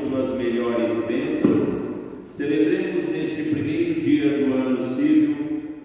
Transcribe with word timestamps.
suas 0.00 0.36
melhores 0.36 1.04
bênçãos, 1.06 1.68
celebremos 2.28 3.08
neste 3.08 3.42
primeiro 3.44 4.00
dia 4.00 4.38
do 4.38 4.54
ano 4.54 4.82
civil, 4.82 5.36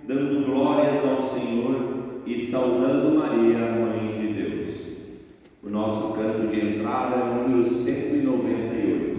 dando 0.07 0.45
glórias 0.45 0.99
ao 1.07 1.29
Senhor 1.29 2.21
e 2.25 2.37
saudando 2.37 3.17
Maria, 3.17 3.57
Mãe 3.57 4.15
de 4.19 4.33
Deus. 4.33 4.67
O 5.63 5.69
nosso 5.69 6.13
canto 6.13 6.47
de 6.47 6.59
entrada 6.59 7.15
é 7.15 7.23
o 7.23 7.47
número 7.47 7.65
198. 7.65 9.10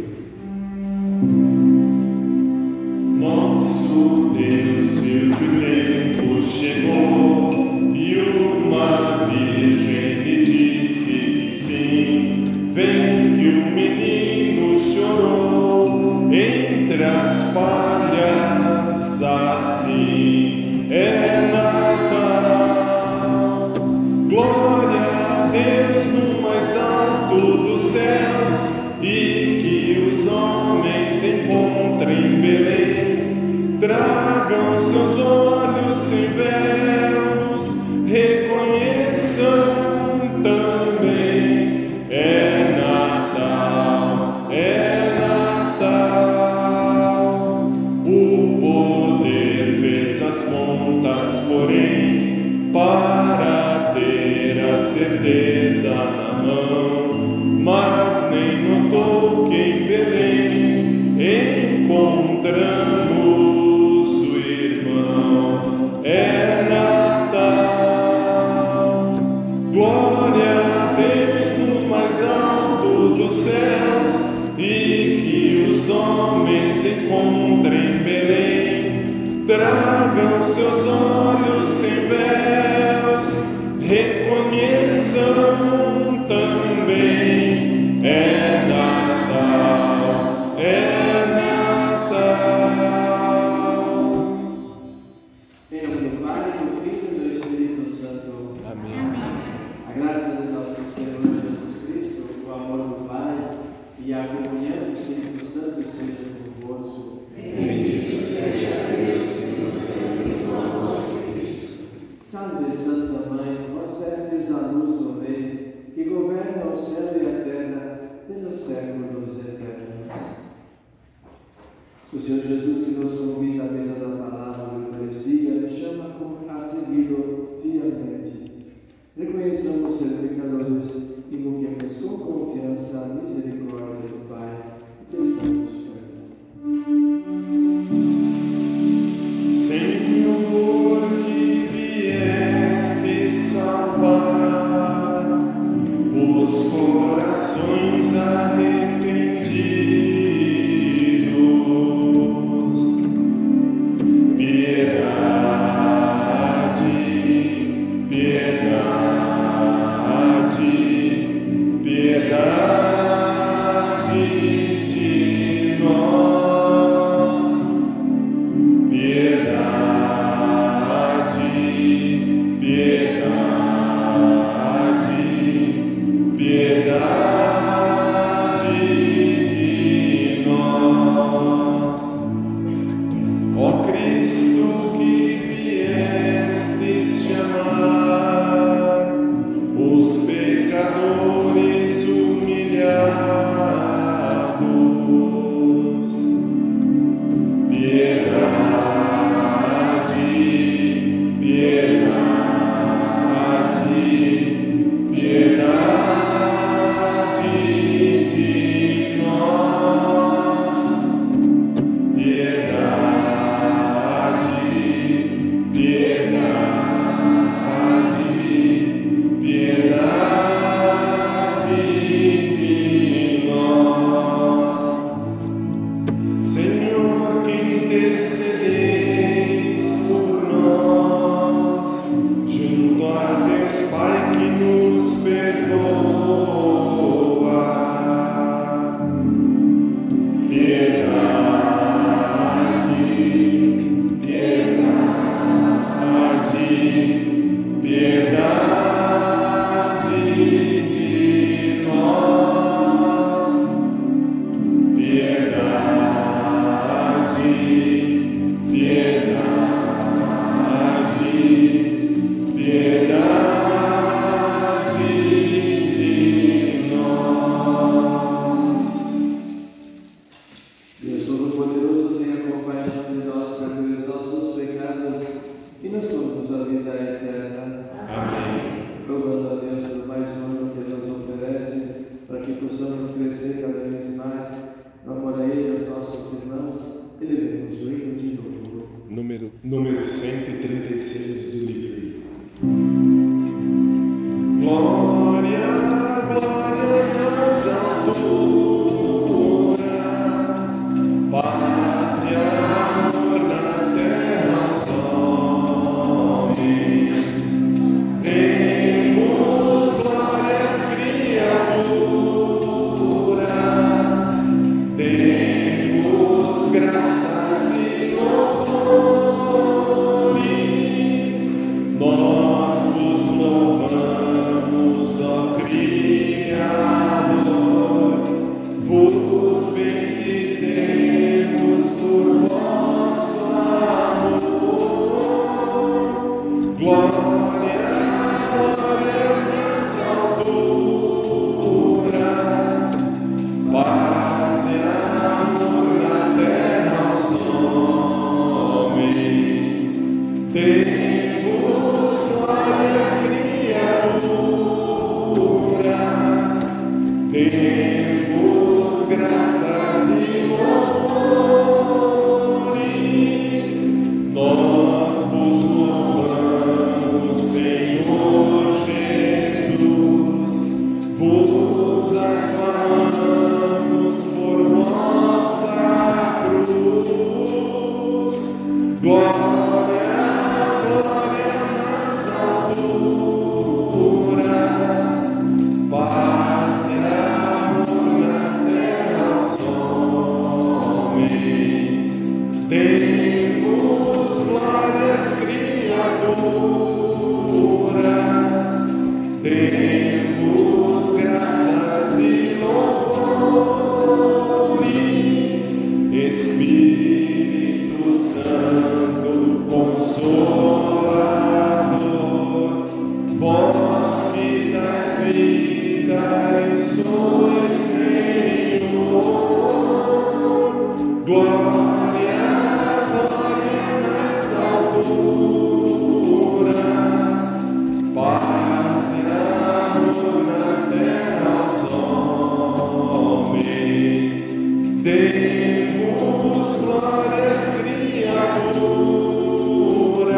Nossos 325.63 326.32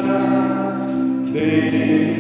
ouvidos 0.08 1.34
e 1.34 2.13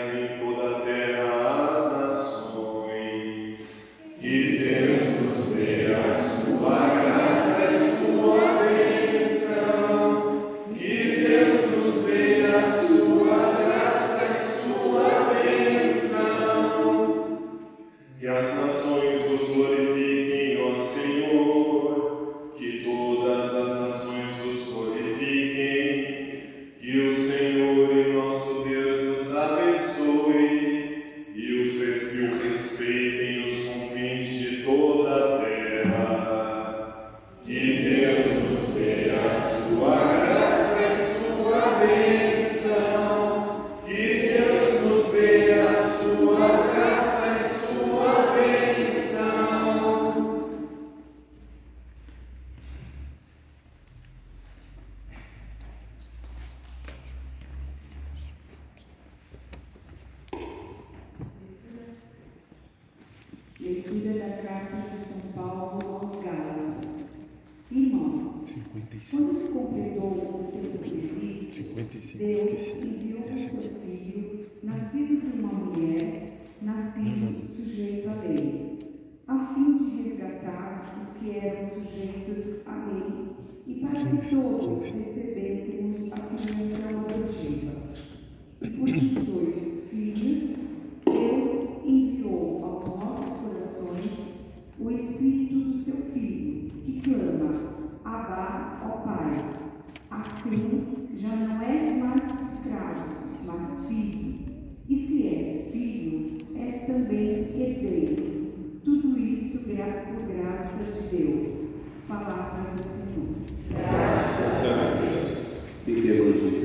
Christ. 0.00 0.59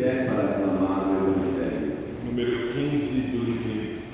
para 0.06 0.54
clamar 0.54 1.08
o 1.08 1.30
Evangelho. 1.30 1.98
Número 2.26 2.70
15 2.72 3.38
do 3.38 3.44
livro 3.44 4.05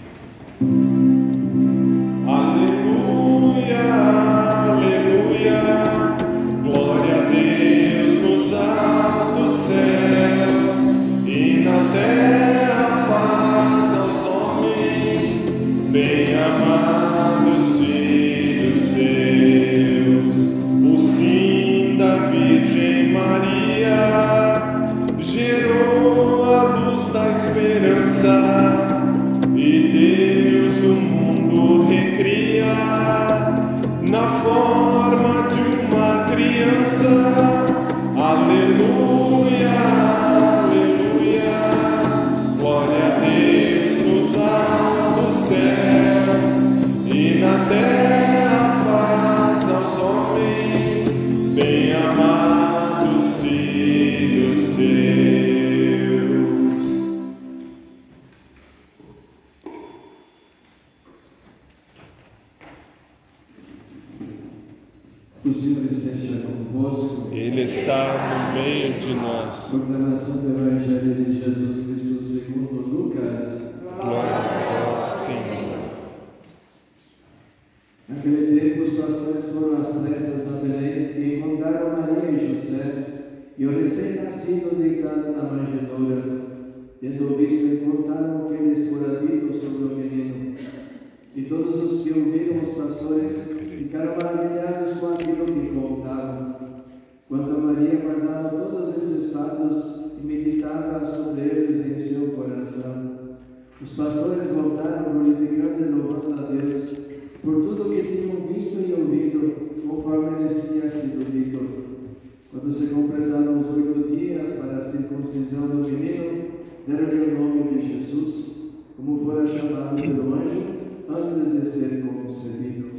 Quando 112.52 112.70
se 112.70 112.88
completaram 112.88 113.60
os 113.60 113.70
oito 113.70 114.14
dias 114.14 114.52
para 114.60 114.80
a 114.80 114.82
circuncisão 114.82 115.68
do 115.68 115.88
menino, 115.88 116.50
deram-lhe 116.86 117.34
o 117.34 117.40
nome 117.40 117.80
de 117.80 117.94
Jesus, 117.94 118.74
como 118.98 119.20
fora 119.24 119.48
chamado 119.48 119.96
pelo 119.96 120.34
anjo 120.34 120.66
antes 121.08 121.54
de 121.54 121.66
ser 121.66 122.06
concebido. 122.06 122.92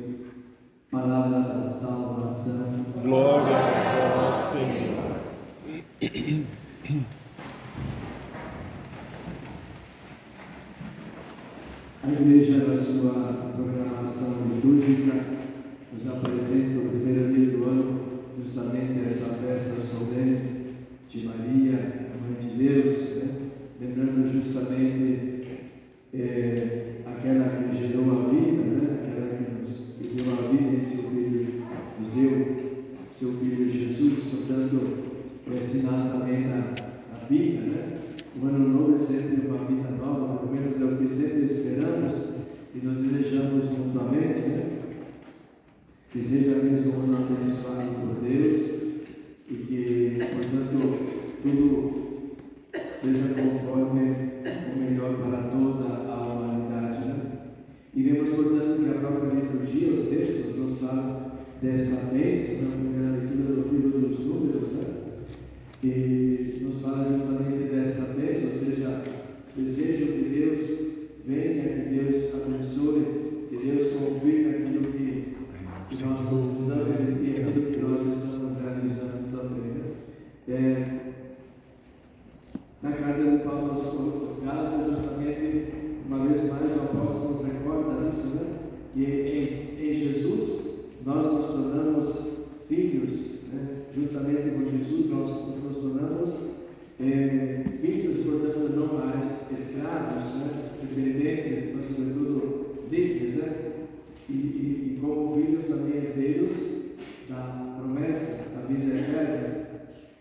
Palavra 0.90 1.40
da 1.40 1.68
salvação. 1.68 2.86
Glória 3.02 3.56
a 3.56 4.30
vós, 4.30 4.38
Senhor. 4.38 5.20
A 12.02 12.08
igreja, 12.10 12.66
na 12.68 12.74
sua 12.74 13.52
programação 13.54 14.34
litúrgica, 14.54 15.12
nos 15.92 16.06
apresenta 16.06 16.78
o 16.78 16.88
primeiro 16.88 17.34
dia 17.34 17.56
do 17.56 17.64
ano, 17.64 18.00
justamente 18.42 18.92
essa 19.22 19.34
festa 19.34 19.80
solene 19.80 20.40
de 21.08 21.26
Maria, 21.26 22.10
Mãe 22.20 22.36
de 22.40 22.56
Deus, 22.56 23.16
né? 23.16 23.28
lembrando 23.80 24.26
justamente 24.26 25.44
eh, 26.12 27.02
aquela 27.06 27.68
que 27.68 27.76
gerou 27.76 28.10
a 28.10 28.28
vida, 28.30 28.62
né? 28.62 28.98
aquela 29.00 29.36
que 29.36 29.60
nos 29.60 29.94
que 29.96 30.16
deu 30.16 30.32
a 30.32 30.50
vida 30.50 30.76
em 30.76 30.84
seu 30.84 31.04
Filho, 31.04 31.62
nos 32.00 32.08
deu 32.08 32.62
seu 33.10 33.32
Filho 33.34 33.68
Jesus, 33.68 34.18
portanto, 34.30 34.98
é 35.54 35.60
sinal 35.60 36.18
também 36.18 36.48
da, 36.48 36.74
da 36.74 37.26
vida, 37.28 37.62
né? 37.64 37.94
O 38.40 38.46
ano 38.46 38.68
novo 38.68 38.96
é 38.96 38.98
sempre 38.98 39.46
uma 39.46 39.64
vida 39.66 39.90
nova, 39.90 40.38
pelo 40.38 40.52
menos 40.52 40.80
é 40.80 40.84
o 40.84 40.96
que 40.96 41.08
sempre 41.08 41.44
esperamos 41.44 42.14
e 42.74 42.78
nos 42.84 42.96
desejamos 42.96 43.64
mutuamente, 43.68 44.40
né? 44.40 44.78
Que 46.10 46.22
seja 46.22 46.56
mesmo 46.56 46.92
um 46.92 47.02
ano 47.04 47.16
abençoado 47.16 47.90
por 47.94 48.28
Deus 48.28 48.56
e 48.56 48.81
que, 49.92 50.18
portanto, 50.18 50.98
tudo 51.42 52.02
seja 52.94 53.34
conforme 53.34 54.16
o 54.74 54.78
melhor 54.78 55.18
para 55.18 55.48
toda 55.48 56.10
a 56.10 56.22
humanidade. 56.22 57.06
Né? 57.06 57.16
E 57.94 58.02
vemos, 58.02 58.30
portanto, 58.30 58.82
que 58.82 58.88
a 58.88 59.00
própria 59.00 59.34
liturgia, 59.34 59.92
os 59.92 60.08
textos, 60.08 60.56
nos 60.56 60.80
falam 60.80 61.32
dessa 61.60 62.12
vez, 62.12 62.62
na 62.62 62.70
primeira 62.70 63.16
leitura 63.18 63.54
do 63.54 63.74
livro 63.74 64.00
dos 64.00 64.18
Números, 64.20 64.72
né? 64.72 64.84
e 65.84 66.62
nos 66.62 66.80
fala 66.80 67.12
justamente 67.12 67.74
dessa 67.74 68.14
bênção, 68.14 68.48
ou 68.48 68.54
seja, 68.54 69.02
desejo 69.56 70.06
que 70.06 70.28
Deus 70.30 70.60
venha, 71.26 71.64
que 71.64 71.94
Deus 71.94 72.34
abençoe, 72.34 73.04
que 73.50 73.56
Deus 73.56 73.88
confirme 73.92 74.50
aquilo 74.50 74.92
que, 74.92 75.34
que 75.90 76.04
nós 76.04 76.22
precisamos 76.22 76.98
e 77.00 77.40
aquilo 77.42 77.72
que 77.72 77.80
nós 77.80 78.00
estamos 78.06 78.41
É, 80.48 81.00
na 82.82 82.92
carta 82.92 83.22
de 83.22 83.38
Paulo 83.44 83.70
aos, 83.70 83.86
aos 83.86 84.44
Gálatas, 84.44 84.86
justamente, 84.86 85.72
uma 86.06 86.26
vez 86.26 86.48
mais, 86.48 86.76
o 86.76 86.80
apóstolo 86.80 87.44
recorda 87.44 88.08
isso, 88.08 88.36
né? 88.36 88.58
que 88.92 89.04
em, 89.04 89.90
em 89.90 89.94
Jesus 89.94 90.80
nós 91.06 91.32
nos 91.32 91.46
tornamos 91.46 92.28
filhos, 92.68 93.40
né? 93.52 93.82
juntamente 93.94 94.50
com 94.50 94.76
Jesus, 94.76 95.08
nós 95.10 95.30
nos 95.62 95.76
tornamos 95.78 96.50
é, 97.00 97.64
filhos, 97.80 98.18
portanto, 98.18 98.72
não 98.76 98.98
mais 98.98 99.50
escravos, 99.50 100.34
né? 100.34 100.50
dependentes, 100.82 101.74
mas 101.74 101.86
sobretudo 101.86 102.86
livres, 102.90 103.34
né? 103.34 103.52
E, 104.28 104.32
e, 104.32 104.96
e 104.96 105.00
como 105.00 105.36
filhos 105.36 105.64
também 105.64 105.96
herdeiros 105.96 106.81
da 107.28 107.76
promessa 107.78 108.50
da 108.50 108.66
vida 108.66 108.94
eterna. 108.94 109.62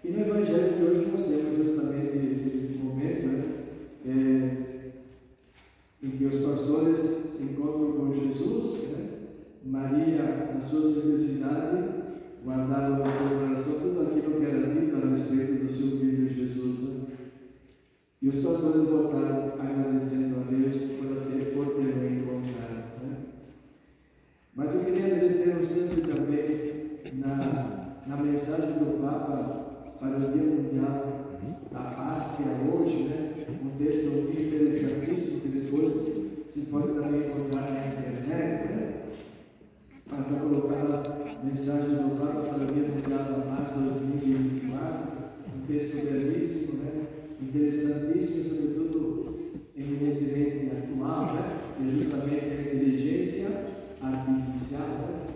E 0.04 0.10
no 0.10 0.22
Evangelho 0.22 0.78
de 0.78 0.84
hoje 0.84 1.10
nós 1.12 1.24
temos 1.24 1.58
justamente 1.58 2.32
esse 2.32 2.80
momento 2.82 3.28
né? 3.28 3.44
É, 4.06 4.62
em 6.04 6.12
que 6.12 6.26
os 6.26 6.40
pastores 6.40 7.00
se 7.00 7.44
encontram 7.44 7.94
com 7.94 8.14
Jesus, 8.14 8.92
né? 8.92 9.10
Maria, 9.64 10.52
na 10.54 10.60
sua 10.60 10.82
simplicidade, 10.82 12.02
guardaram 12.44 12.98
no 12.98 13.12
seu 13.12 13.40
coração 13.40 13.80
tudo 13.80 14.02
aquilo 14.02 14.40
que 14.40 14.46
era 14.46 14.74
dito 14.74 14.96
a 14.96 15.10
respeito 15.10 15.64
do 15.64 15.72
seu 15.72 16.00
filho 16.00 16.28
Jesus. 16.28 16.80
Né? 16.80 17.02
E 18.22 18.30
os 18.30 18.38
pastores 18.38 18.90
voltaram 18.90 19.54
agradecendo 19.60 20.40
a 20.40 20.52
Deus 20.52 20.78
por 20.78 21.08
ter, 21.28 21.54
por 21.54 21.66
ter 21.76 21.96
o 21.96 22.14
encontrado. 22.14 23.04
Né? 23.04 23.18
Mas 24.56 24.74
eu 24.74 24.86
queria 24.86 25.16
deter 25.16 25.56
um 25.56 25.60
instante 25.60 26.02
também 26.02 26.72
na, 27.14 27.98
na 28.08 28.18
mensagem 28.18 28.74
do 28.80 29.02
Papa 29.02 29.92
para 30.00 30.18
o 30.18 30.20
Dia 30.20 30.44
Mundial 30.44 31.40
da 31.72 31.80
Paz, 31.80 32.36
que 32.38 32.44
é 32.44 32.70
hoje, 32.70 33.04
né? 33.04 33.34
um 33.64 33.78
texto 33.78 34.08
interessantíssimo 34.08 35.42
que 35.42 35.48
depois 35.50 35.94
vocês 35.94 36.68
podem 36.68 36.96
também 36.96 37.22
encontrar 37.22 37.72
na 37.72 37.88
internet. 37.88 38.74
Né? 38.74 38.94
Basta 40.10 40.36
colocar 40.36 40.76
a 40.76 41.46
mensagem 41.46 41.96
do 41.96 42.18
Papa 42.18 42.50
para 42.50 42.64
o 42.64 42.68
Dia 42.68 42.88
Mundial 42.88 43.24
da 43.26 43.56
Paz 43.56 43.72
2024, 43.72 45.12
um 45.56 45.66
texto 45.68 46.06
belíssimo, 46.06 46.84
né? 46.84 47.08
interessantíssimo, 47.42 48.44
sobretudo 48.56 49.40
eminentemente 49.76 50.72
atual, 50.78 51.34
né? 51.34 51.60
que 51.78 51.84
é 51.84 51.92
justamente 51.92 52.46
a 52.46 52.62
inteligência 52.62 53.48
artificial. 54.02 54.88
Né? 54.88 55.31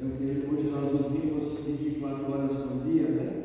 É 0.00 0.04
o 0.04 0.10
que 0.10 0.46
hoje 0.46 0.70
nós 0.70 0.86
ouvimos 0.86 1.58
24 1.66 2.32
horas 2.32 2.54
por 2.54 2.84
dia, 2.84 3.08
né? 3.08 3.42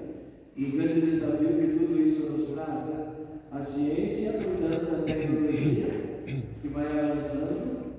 E 0.56 0.66
o 0.66 0.72
grande 0.74 1.02
desafio 1.02 1.48
que 1.48 1.80
tudo 1.80 2.00
isso 2.00 2.32
nos 2.32 2.46
traz, 2.46 2.86
né? 2.86 3.08
A 3.52 3.60
ciência, 3.60 4.34
portanto, 4.34 4.96
a 4.96 5.02
tecnologia 5.02 6.28
que 6.62 6.68
vai 6.68 7.00
avançando 7.00 7.94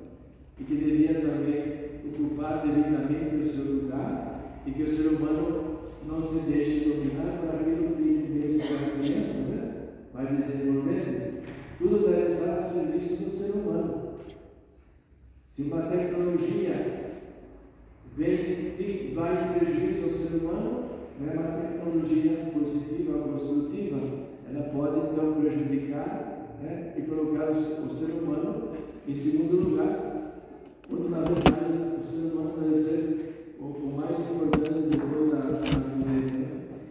e 0.61 0.63
que 0.63 0.73
deveria 0.73 1.15
também 1.21 1.65
ocupar 2.07 2.65
devidamente 2.65 3.35
o 3.35 3.45
seu 3.45 3.65
lugar 3.73 4.63
e 4.65 4.71
que 4.71 4.85
o 4.85 4.89
ser 4.89 5.09
humano 5.09 5.91
não 6.07 6.23
se 6.23 6.49
deixe 6.49 6.89
dominar 6.89 7.41
por 7.41 7.57
aquilo 7.57 7.97
que 7.97 8.03
mesmo 8.03 8.61
vai 8.61 8.91
criando, 9.01 9.49
né? 9.51 9.73
vai 10.13 10.37
desenvolvendo. 10.37 11.43
Tudo 11.79 12.09
deve 12.09 12.35
estar 12.35 12.59
a 12.59 12.63
serviço 12.63 13.25
do 13.25 13.31
ser 13.31 13.51
humano. 13.51 14.15
Se 15.49 15.63
uma 15.63 15.83
tecnologia 15.83 17.04
vem, 18.17 19.13
vai 19.15 19.33
em 19.33 19.59
prejuízo 19.59 20.05
ao 20.05 20.11
ser 20.11 20.37
humano, 20.37 20.85
não 21.21 21.33
é 21.33 21.35
uma 21.35 21.61
tecnologia 21.61 22.51
positiva 22.53 23.17
ou 23.17 23.23
construtiva, 23.25 23.99
ela 24.49 24.63
pode 24.69 24.99
então 24.99 25.35
prejudicar 25.41 26.57
né, 26.63 26.95
e 26.97 27.03
colocar 27.03 27.49
o, 27.49 27.51
o 27.51 27.91
ser 27.91 28.11
humano 28.13 28.73
em 29.07 29.15
segundo 29.15 29.69
lugar, 29.69 30.43
quando 30.89 31.11
na 31.11 31.19
verdade 31.19 31.99
o 31.99 32.03
ser 32.03 32.33
humano 32.33 32.55
deve 32.61 32.77
ser 32.77 33.57
o, 33.61 33.65
o 33.65 33.97
mais 33.97 34.19
importante 34.19 34.89
de 34.91 34.99
toda 34.99 35.37
a 35.37 35.45
natureza. 35.45 36.33
Né? 36.33 36.49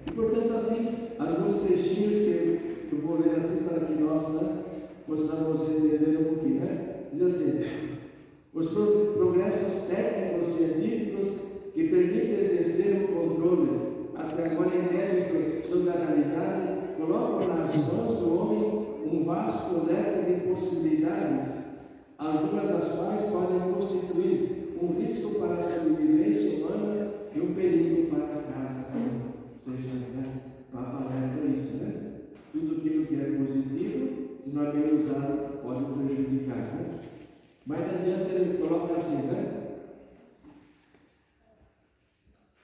E 0.07 0.11
portanto, 0.11 0.53
assim, 0.53 0.89
alguns 1.17 1.55
trechinhos 1.55 2.17
que, 2.17 2.87
que 2.89 2.93
eu 2.93 2.99
vou 2.99 3.19
ler 3.19 3.37
assim 3.37 3.63
para 3.63 3.85
que 3.85 4.01
nós 4.01 4.41
né, 4.41 4.63
possamos 5.07 5.61
entender 5.61 6.17
um 6.19 6.23
pouquinho. 6.25 6.61
Né? 6.61 6.95
Diz 7.13 7.23
assim: 7.23 7.65
os 8.67 9.13
progressos 9.13 9.87
técnicos 9.87 10.47
científicos 10.47 11.29
que 11.73 11.89
permitem 11.89 12.37
exercer 12.37 13.03
o 13.03 13.07
controle 13.07 13.93
agora 14.15 14.75
inédito 14.75 15.67
sobre 15.67 15.89
a 15.89 16.05
realidade, 16.05 16.95
colocam 16.97 17.47
nas 17.47 17.75
mãos 17.75 18.13
do 18.19 18.39
homem 18.39 18.87
um 19.05 19.23
vasto 19.25 19.85
leque 19.85 20.31
de 20.31 20.47
possibilidades, 20.47 21.59
algumas 22.17 22.67
das 22.67 22.95
quais 22.95 23.23
podem 23.23 23.73
constituir 23.73 24.77
um 24.81 25.01
risco 25.01 25.39
para 25.39 25.55
a 25.55 25.63
sobrevivência 25.63 26.57
humana 26.57 27.11
e 27.35 27.39
um 27.39 27.53
perigo 27.53 28.07
para 28.07 28.25
a 28.25 28.43
casa. 28.43 28.87
Ou 28.95 29.59
seja, 29.59 29.87
né? 30.15 30.41
Papai 30.71 31.07
é 31.43 31.51
isso, 31.53 31.77
né? 31.77 31.93
Tudo 32.51 32.77
aquilo 32.77 33.05
que 33.05 33.15
é 33.15 33.37
positivo, 33.37 34.09
se 34.41 34.49
não 34.51 34.67
é 34.67 34.71
bem 34.71 34.95
usado, 34.95 35.61
pode 35.61 35.85
prejudicar. 35.85 36.57
Né? 36.57 36.99
Mais 37.65 37.87
adiante 37.87 38.33
ele 38.33 38.57
coloca 38.57 38.97
assim, 38.97 39.27
né? 39.27 39.63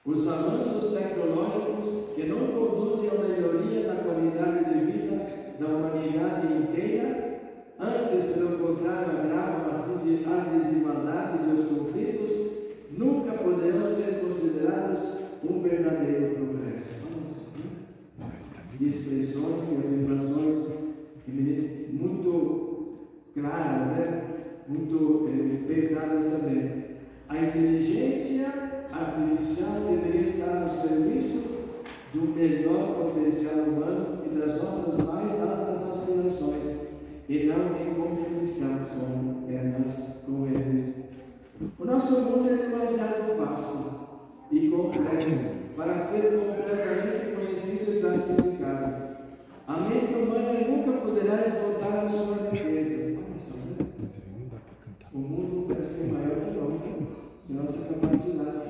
Os 0.04 0.28
avanços 0.28 0.92
tecnológicos 0.92 2.14
que 2.14 2.24
não 2.24 2.48
conduzem 2.48 3.08
à 3.08 3.14
melhoria 3.22 3.86
da 3.86 4.02
qualidade 4.02 4.64
de 4.64 4.92
vida 4.92 5.56
da 5.58 5.66
humanidade 5.66 6.52
inteira, 6.52 7.40
antes, 7.78 8.26
pelo 8.26 8.58
contrário, 8.58 9.20
agravam 9.20 9.70
as 9.70 10.52
desigualdades 10.52 11.42
e 11.46 11.52
os 11.52 11.64
conflitos, 11.66 12.32
nunca 12.90 13.32
poderão 13.32 13.86
ser 13.86 14.20
considerados 14.20 15.00
um 15.44 15.62
verdadeiro 15.62 16.34
progresso. 16.34 17.08
De 18.78 18.86
expressões 18.86 19.70
e 19.70 19.76
afirmações 19.76 20.70
muito 21.90 23.08
claras, 23.34 23.86
né? 23.96 24.29
Muito 24.70 25.28
eh, 25.28 25.66
pesadas 25.66 26.26
também. 26.26 26.84
A 27.28 27.36
inteligência 27.36 28.46
artificial 28.92 29.80
deveria 29.88 30.26
estar 30.26 30.60
no 30.60 30.70
serviço 30.70 31.60
do 32.14 32.34
melhor 32.34 32.94
potencial 32.94 33.64
humano 33.64 34.22
e 34.24 34.28
das 34.38 34.62
nossas 34.62 34.96
mais 34.98 35.40
altas 35.40 35.82
aspirações, 35.90 36.88
e 37.28 37.46
não 37.46 37.76
em 37.80 37.94
competição 37.94 38.78
com 38.86 39.48
elas, 39.48 40.22
com 40.24 40.46
eles. 40.46 40.96
O 41.78 41.84
nosso 41.84 42.20
mundo 42.20 42.48
é 42.48 42.56
demasiado 42.56 43.36
vasto 43.38 44.08
e 44.50 44.68
complexo 44.68 45.30
para 45.76 45.98
ser 45.98 46.32
completamente 46.32 47.34
conhecido 47.34 47.96
e 47.96 48.00
classificado. 48.00 49.10
A 49.66 49.76
mente 49.80 50.14
humana 50.14 50.52
nunca 50.68 50.92
poderá 51.00 51.46
esgotar 51.46 52.04
a 52.04 52.08
sua 52.08 52.50
riqueza. 52.50 53.29
O 55.12 55.18
mundo 55.18 55.66
parece 55.68 55.98
que 55.98 56.04
é 56.04 56.12
maior 56.12 56.40
que 56.40 56.56
nós, 56.56 56.80
né? 56.80 57.06
nossa 57.48 57.94
capacidade 57.94 58.60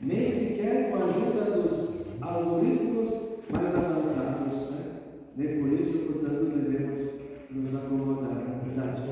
nem 0.00 0.26
sequer 0.26 0.90
com 0.90 0.96
a 0.96 1.06
ajuda 1.06 1.62
dos 1.62 1.90
algoritmos 2.20 3.38
mais 3.50 3.74
avançados. 3.74 4.70
Né? 4.70 5.00
Nem 5.36 5.60
por 5.60 5.72
isso, 5.72 6.12
portanto, 6.12 6.44
devemos 6.46 7.12
nos 7.50 7.74
acomodar, 7.74 8.34
na 8.34 8.56
é 8.56 8.66
verdade. 8.66 9.02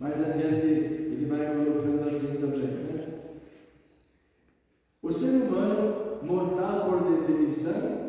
Mais 0.00 0.20
adiante, 0.20 0.66
ele 0.66 1.26
vai 1.26 1.54
colocando 1.54 2.08
assim 2.08 2.40
também. 2.40 2.60
Né? 2.60 3.06
O 5.02 5.12
ser 5.12 5.42
humano, 5.42 6.20
mortal 6.22 6.88
por 6.88 7.10
definição, 7.10 8.08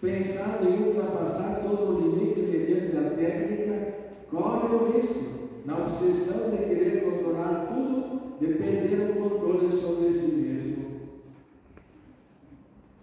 pensado 0.00 0.68
em 0.68 0.82
ultrapassar 0.88 1.62
todo 1.62 1.96
o 1.96 2.00
limite 2.00 2.40
mediante 2.40 2.96
a 2.96 3.10
técnica, 3.10 3.94
corre 4.30 4.74
o 4.74 4.92
risco, 4.92 5.48
na 5.64 5.78
obsessão 5.78 6.50
de 6.50 6.58
querer 6.58 7.02
controlar 7.02 7.66
tudo 7.66 8.18
de 8.40 8.54
perder 8.54 9.10
o 9.10 9.30
controle 9.30 9.70
sobre 9.70 10.12
si 10.12 10.42
mesmo, 10.42 10.84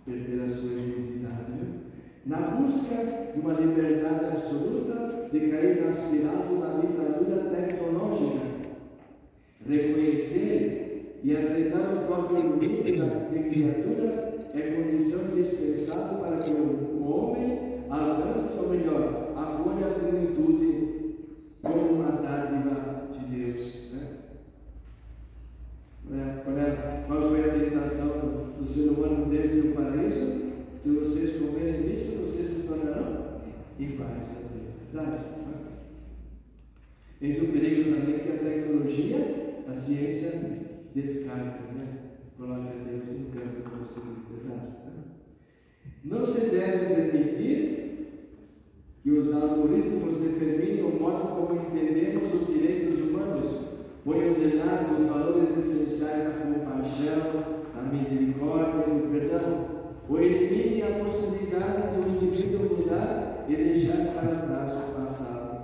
perder 0.06 0.44
a 0.44 0.48
sua 0.48 0.72
identidade. 0.72 1.36
Na 2.26 2.38
busca 2.38 2.96
de 3.34 3.40
uma 3.40 3.54
liberdade 3.54 4.26
absoluta, 4.26 5.30
de 5.32 5.40
cair 5.42 5.84
na 6.58 6.80
ditadura 6.80 7.50
tecnológica, 7.50 8.46
reconhecer 9.68 11.20
e 11.24 11.36
aceitar 11.36 11.98
o 11.98 12.06
próprio 12.06 12.58
limite 12.58 12.94
de 12.94 13.50
criatura 13.50 14.36
é 14.54 14.82
condição 14.82 15.32
indispensável 15.32 16.20
para 16.20 16.38
que 16.38 16.52
o 16.52 17.04
homem 17.04 17.84
alcance, 17.90 18.58
ou 18.60 18.70
melhor, 18.70 19.34
a 19.36 19.46
plenitude 20.00 20.75
ser 29.43 29.52
humano 29.52 29.52
desde 29.52 29.60
o 29.60 29.74
paraíso? 29.74 30.45
Se 30.78 30.89
vocês 30.89 31.39
comerem 31.39 31.93
isso, 31.93 32.17
vocês 32.17 32.48
se 32.48 32.67
tornarão 32.67 33.41
iguais 33.80 34.32
a 34.32 34.39
Deus. 34.39 34.76
Verdade? 34.91 35.21
Eis 37.21 37.41
o 37.41 37.48
perigo 37.48 37.95
também 37.95 38.19
que 38.19 38.30
a 38.30 38.38
tecnologia, 38.38 39.63
a 39.67 39.74
ciência, 39.74 40.60
descarga, 40.93 41.60
né? 41.74 41.88
Coloca 42.38 42.71
Deus 42.86 43.19
no 43.19 43.32
campo, 43.32 43.69
como 43.69 43.86
você 43.86 44.02
diz, 44.02 44.43
verdade? 44.43 44.69
Não 46.04 46.26
se 46.26 46.50
deve 46.52 46.93
permitir 46.93 47.86
que 49.02 49.12
os 49.12 49.34
algoritmos 49.34 50.17
determinem 50.17 50.84
o 50.84 51.00
modo 51.00 51.48
como 51.48 51.62
entendemos 51.62 52.34
os 52.34 52.48
direitos 52.48 53.00
humanos 53.00 53.76
Ponham 54.06 54.36
de 54.36 54.58
lado 54.58 54.95
os 54.95 55.10
valores 55.10 55.58
essenciais 55.58 56.26
da 56.26 56.34
compaixão, 56.34 57.55
da 57.76 57.82
misericórdia 57.84 58.86
e 58.88 59.00
do 59.00 59.12
perdão, 59.12 59.66
ou 60.08 60.20
elimine 60.20 60.82
a 60.84 61.04
possibilidade 61.04 61.92
de 61.92 62.00
um 62.00 62.16
indivíduo 62.16 62.78
mudar 62.78 63.46
e 63.48 63.56
deixar 63.56 64.14
para 64.14 64.36
trás 64.36 64.72
o 64.72 65.00
passado. 65.00 65.62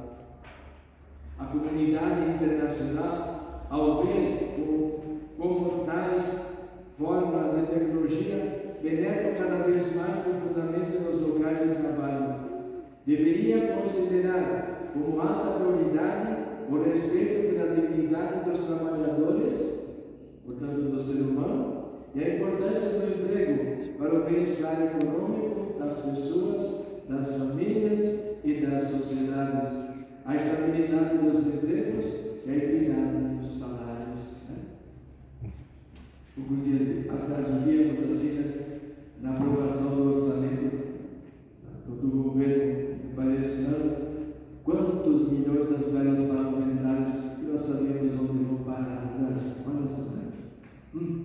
A 1.40 1.46
comunidade 1.46 2.32
internacional, 2.32 3.68
ao 3.70 4.04
ver 4.04 4.56
como 5.38 5.86
tais 5.86 6.48
formas 6.98 7.56
de 7.56 7.66
tecnologia 7.68 8.78
penetram 8.82 9.36
cada 9.36 9.64
vez 9.64 9.96
mais 9.96 10.20
profundamente 10.20 11.00
nos 11.00 11.22
locais 11.22 11.60
de 11.60 11.76
trabalho, 11.76 12.36
deveria 13.06 13.74
considerar 13.74 14.92
como 14.94 15.20
alta 15.20 15.60
prioridade 15.60 16.38
o 16.70 16.84
respeito 16.84 17.54
pela 17.54 17.76
dignidade 17.76 18.50
dos 18.50 18.60
trabalhadores, 18.60 19.80
portanto 20.46 20.92
do 20.92 21.00
ser 21.00 21.22
humano, 21.22 21.81
e 22.14 22.24
a 22.24 22.36
importância 22.36 22.90
do 22.90 23.24
emprego 23.24 23.98
para 23.98 24.20
o 24.20 24.24
bem-estar 24.26 24.82
econômico 24.82 25.80
das 25.80 25.98
pessoas, 25.98 27.04
das 27.08 27.36
famílias 27.38 28.02
e 28.44 28.54
das 28.66 28.84
sociedades, 28.84 29.70
a 30.26 30.36
estabilidade 30.36 31.18
dos 31.18 31.40
empregos 31.48 32.06
e 32.46 32.50
a 32.50 32.56
equidade 32.56 33.36
dos 33.38 33.60
salários. 33.60 34.38
Né? 34.50 35.52
Alguns 36.38 36.64
dias 36.64 37.10
atrás 37.10 37.48
víamos 37.66 38.00
assim, 38.10 38.34
né, 38.34 38.54
na 39.22 39.32
aprovação 39.32 39.96
do 39.96 40.10
orçamento 40.10 40.82
do 41.88 42.08
governo 42.08 42.92
parece 43.16 43.66
ano, 43.66 44.12
Quantos 44.64 45.32
milhões 45.32 45.68
das 45.70 45.90
velhas 45.90 46.30
parlamentares 46.30 47.42
nós 47.42 47.62
sabemos 47.62 48.14
onde 48.14 48.44
vão 48.44 48.60
parar? 48.60 49.18
Olha 49.66 49.90
só. 49.90 50.12
Né? 50.12 50.32
Hum. 50.94 51.21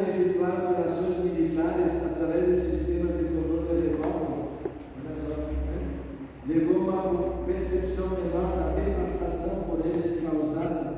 A 0.00 0.02
de 0.02 0.10
efetuar 0.22 0.72
operações 0.72 1.22
militares 1.22 2.06
através 2.06 2.48
de 2.48 2.56
sistemas 2.56 3.18
de 3.18 3.24
controle 3.24 3.88
remoto, 3.88 4.48
olha 4.96 5.14
só, 5.14 5.36
né? 5.36 5.98
levou 6.46 6.90
a 6.90 7.02
uma 7.04 7.44
percepção 7.44 8.08
menor 8.08 8.56
da 8.56 8.80
devastação 8.80 9.64
por 9.64 9.84
eles 9.84 10.22
causada 10.22 10.94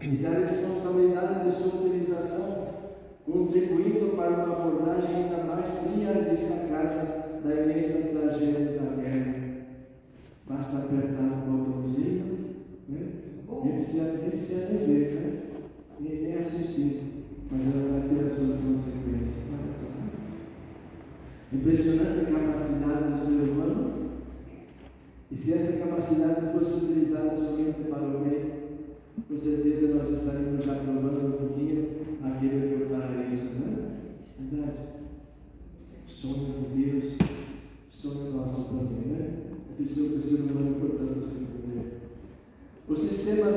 e 0.00 0.08
da 0.16 0.30
responsabilidade 0.30 1.44
de 1.44 1.52
sua 1.52 1.80
utilização, 1.80 2.68
contribuindo 3.26 4.16
para 4.16 4.30
uma 4.30 4.56
abordagem 4.56 5.16
ainda 5.16 5.44
mais 5.44 5.70
fria 5.72 6.12
e 6.12 6.30
destacada 6.30 7.40
da 7.44 7.54
imensa 7.54 8.08
tragédia 8.08 8.80
da 8.80 9.02
guerra. 9.02 9.34
Basta 10.48 10.78
apertar 10.78 11.46
um 11.46 11.58
botãozinho, 11.58 12.54
né? 12.88 13.06
E 13.64 13.68
ele 13.68 13.84
se, 13.84 13.98
ele 13.98 14.38
se 14.38 14.54
né? 14.54 15.42
E 16.00 16.08
nem 16.22 16.38
assistir, 16.38 17.05
mas 17.50 17.74
ela 17.74 18.00
vai 18.00 18.08
ter 18.08 18.24
as 18.24 18.32
suas 18.32 18.60
consequências. 18.60 19.46
Impressionante 21.52 22.20
a 22.20 22.38
capacidade 22.38 23.12
do 23.12 23.18
ser 23.18 23.50
humano. 23.50 24.10
E 25.30 25.36
se 25.36 25.54
essa 25.54 25.86
capacidade 25.86 26.52
fosse 26.52 26.84
utilizada 26.84 27.36
somente 27.36 27.82
para 27.88 28.02
o 28.02 28.24
bem, 28.24 28.52
com 29.28 29.38
certeza 29.38 29.94
nós 29.94 30.08
estaríamos 30.08 30.64
já 30.64 30.74
provando 30.74 31.26
um 31.26 31.32
pouquinho 31.32 31.88
aquilo 32.22 32.60
que 32.60 32.74
é 32.74 32.86
o 32.86 32.90
paraíso, 32.90 33.44
né? 33.54 33.98
Verdade? 34.38 34.80
Sonho 36.06 36.68
de 36.74 36.82
Deus 36.82 37.16
sonho 37.96 38.32
nosso 38.32 38.64
também, 38.64 39.06
né? 39.06 39.30
Isso 39.78 39.94
que 39.94 40.14
o 40.14 40.22
ser 40.22 40.40
humano, 40.40 40.80
portanto, 40.80 41.24
se 41.24 41.42
entender. 41.42 42.00
Os 42.88 42.98
sistemas, 43.00 43.56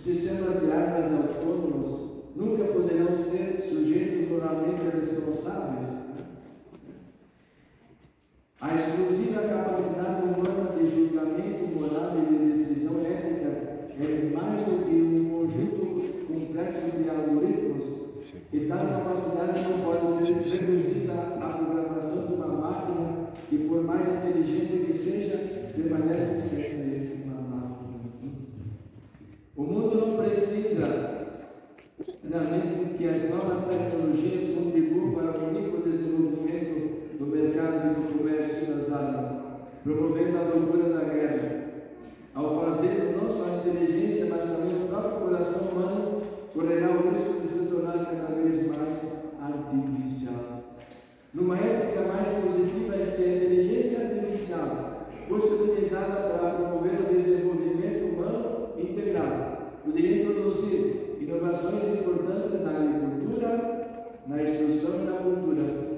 os 0.00 0.04
sistemas 0.04 0.58
de 0.58 0.72
armas 0.72 1.12
autônomos 1.12 2.24
nunca 2.34 2.64
poderão 2.72 3.14
ser 3.14 3.60
sujeitos 3.60 4.30
moralmente 4.30 4.96
responsáveis. 4.96 5.88
A 8.62 8.74
exclusiva 8.74 9.42
capacidade 9.42 10.22
humana 10.22 10.72
de 10.74 10.88
julgamento 10.88 11.66
moral 11.78 12.16
e 12.16 12.34
de 12.34 12.50
decisão 12.50 13.04
ética 13.04 13.90
é 14.00 14.30
mais 14.34 14.64
do 14.64 14.86
que 14.86 14.94
um 14.94 15.28
conjunto 15.28 16.26
complexo 16.26 16.92
de 16.92 17.10
algoritmos 17.10 17.84
e 18.54 18.60
tal 18.60 18.78
capacidade 18.78 19.68
não 19.68 19.80
pode 19.84 20.12
ser 20.12 20.32
reduzida 20.32 21.12
à 21.12 21.58
programação 21.58 22.26
de 22.26 22.34
uma 22.36 23.32
que 23.50 23.58
por 23.58 23.84
mais 23.84 24.08
inteligente 24.08 24.86
que 24.86 24.96
seja, 24.96 25.36
permanece 25.74 26.40
sempre 26.40 26.80
máquina. 26.80 26.99
O 29.60 29.62
mundo 29.62 29.94
não 29.94 30.16
precisa 30.16 31.36
realmente 32.26 32.96
que 32.96 33.06
as 33.06 33.28
novas 33.28 33.60
tecnologias 33.60 34.54
contribuam 34.54 35.12
para 35.12 35.38
o 35.38 35.48
único 35.50 35.82
desenvolvimento 35.82 37.18
do 37.18 37.26
mercado 37.26 37.90
e 37.90 37.94
do 37.94 38.18
comércio 38.18 38.74
das 38.74 38.90
armas, 38.90 39.28
promovendo 39.84 40.38
a 40.38 40.54
loucura 40.54 40.94
da 40.94 41.04
guerra. 41.04 41.72
Ao 42.34 42.58
fazer 42.64 43.14
não 43.20 43.30
só 43.30 43.50
a 43.50 43.56
inteligência, 43.58 44.30
mas 44.30 44.46
também 44.46 44.82
o 44.82 44.88
próprio 44.88 45.28
coração 45.28 45.68
humano 45.68 46.22
correrá 46.54 46.92
o 46.92 47.10
risco 47.10 47.42
de 47.42 47.48
se 47.48 47.66
tornar 47.66 48.06
cada 48.06 48.34
vez 48.34 48.66
mais 48.66 49.24
artificial. 49.42 50.62
Numa 51.34 51.58
ética 51.58 52.00
mais 52.10 52.30
positiva, 52.30 52.96
é 52.96 53.04
se 53.04 53.24
a 53.24 53.36
inteligência 53.36 54.06
artificial 54.06 55.06
fosse 55.28 55.52
utilizada 55.52 56.30
para 56.30 56.50
promover 56.54 57.00
o 57.02 57.14
desenvolvimento 57.14 58.06
humano 58.06 58.60
integral, 58.78 59.49
poderia 59.84 60.22
introduzir 60.22 61.16
inovações 61.20 62.00
importantes 62.00 62.60
na 62.60 62.70
agricultura, 62.70 64.20
na 64.26 64.42
instrução 64.42 65.00
e 65.00 65.04
na 65.04 65.18
cultura, 65.18 65.90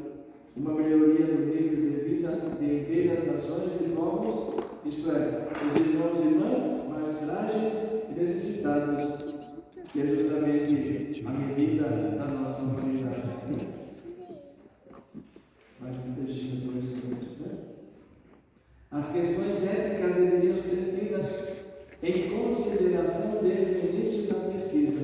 uma 0.56 0.74
melhoria 0.74 1.26
do 1.26 1.46
nível 1.46 1.90
de 1.90 2.04
vida 2.04 2.38
de 2.58 2.64
inteiras 2.64 3.26
nações 3.26 3.80
e 3.80 3.88
povos, 3.90 4.64
isto 4.84 5.10
é, 5.10 5.48
os 5.66 5.76
irmãos 5.76 6.18
e 6.18 6.28
irmãs 6.28 6.88
mais 6.88 7.20
frágeis 7.20 7.74
e 8.10 8.20
necessitados, 8.20 9.34
que 9.92 10.00
é 10.00 10.06
justamente 10.06 11.24
a 11.26 11.30
medida 11.30 11.88
da 12.18 12.26
nossa 12.26 12.62
humanidade. 12.62 13.22
Mais 15.80 15.96
um 15.96 16.14
por 16.14 16.28
esse 16.78 17.42
né? 17.42 17.58
As 18.90 19.12
questões 19.12 19.66
éticas 19.66 20.14
deveriam 20.14 20.58
ser 20.58 20.96
tidas 20.98 21.61
em 22.02 22.30
consideração 22.30 23.42
desde 23.42 23.74
o 23.74 23.94
início 23.94 24.34
da 24.34 24.50
pesquisa, 24.50 25.00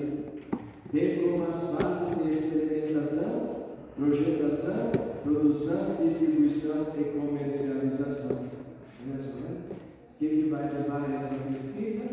bem 0.93 1.23
como 1.23 1.45
as 1.45 1.71
fases 1.71 2.19
de 2.21 2.31
experimentação, 2.31 3.67
projetação, 3.97 4.91
produção, 5.23 5.97
distribuição 6.03 6.89
e 6.99 7.05
comercialização. 7.17 8.49
Olha 9.09 9.21
só, 9.21 9.37
né? 9.39 9.61
O 9.71 10.19
que, 10.19 10.29
que 10.29 10.49
vai 10.51 10.73
levar 10.73 11.15
essa 11.15 11.37
pesquisa? 11.53 12.05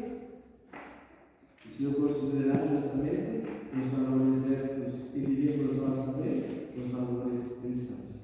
Se 1.71 1.84
eu 1.84 1.93
considerar 1.93 2.67
justamente 2.67 3.48
os 3.74 3.88
valores 3.88 4.52
éticos 4.52 5.06
e 5.15 5.19
diríamos 5.19 5.78
nós 5.78 6.06
também 6.06 6.45
os 6.78 6.88
valores 6.89 7.41
cristãos. 7.62 8.15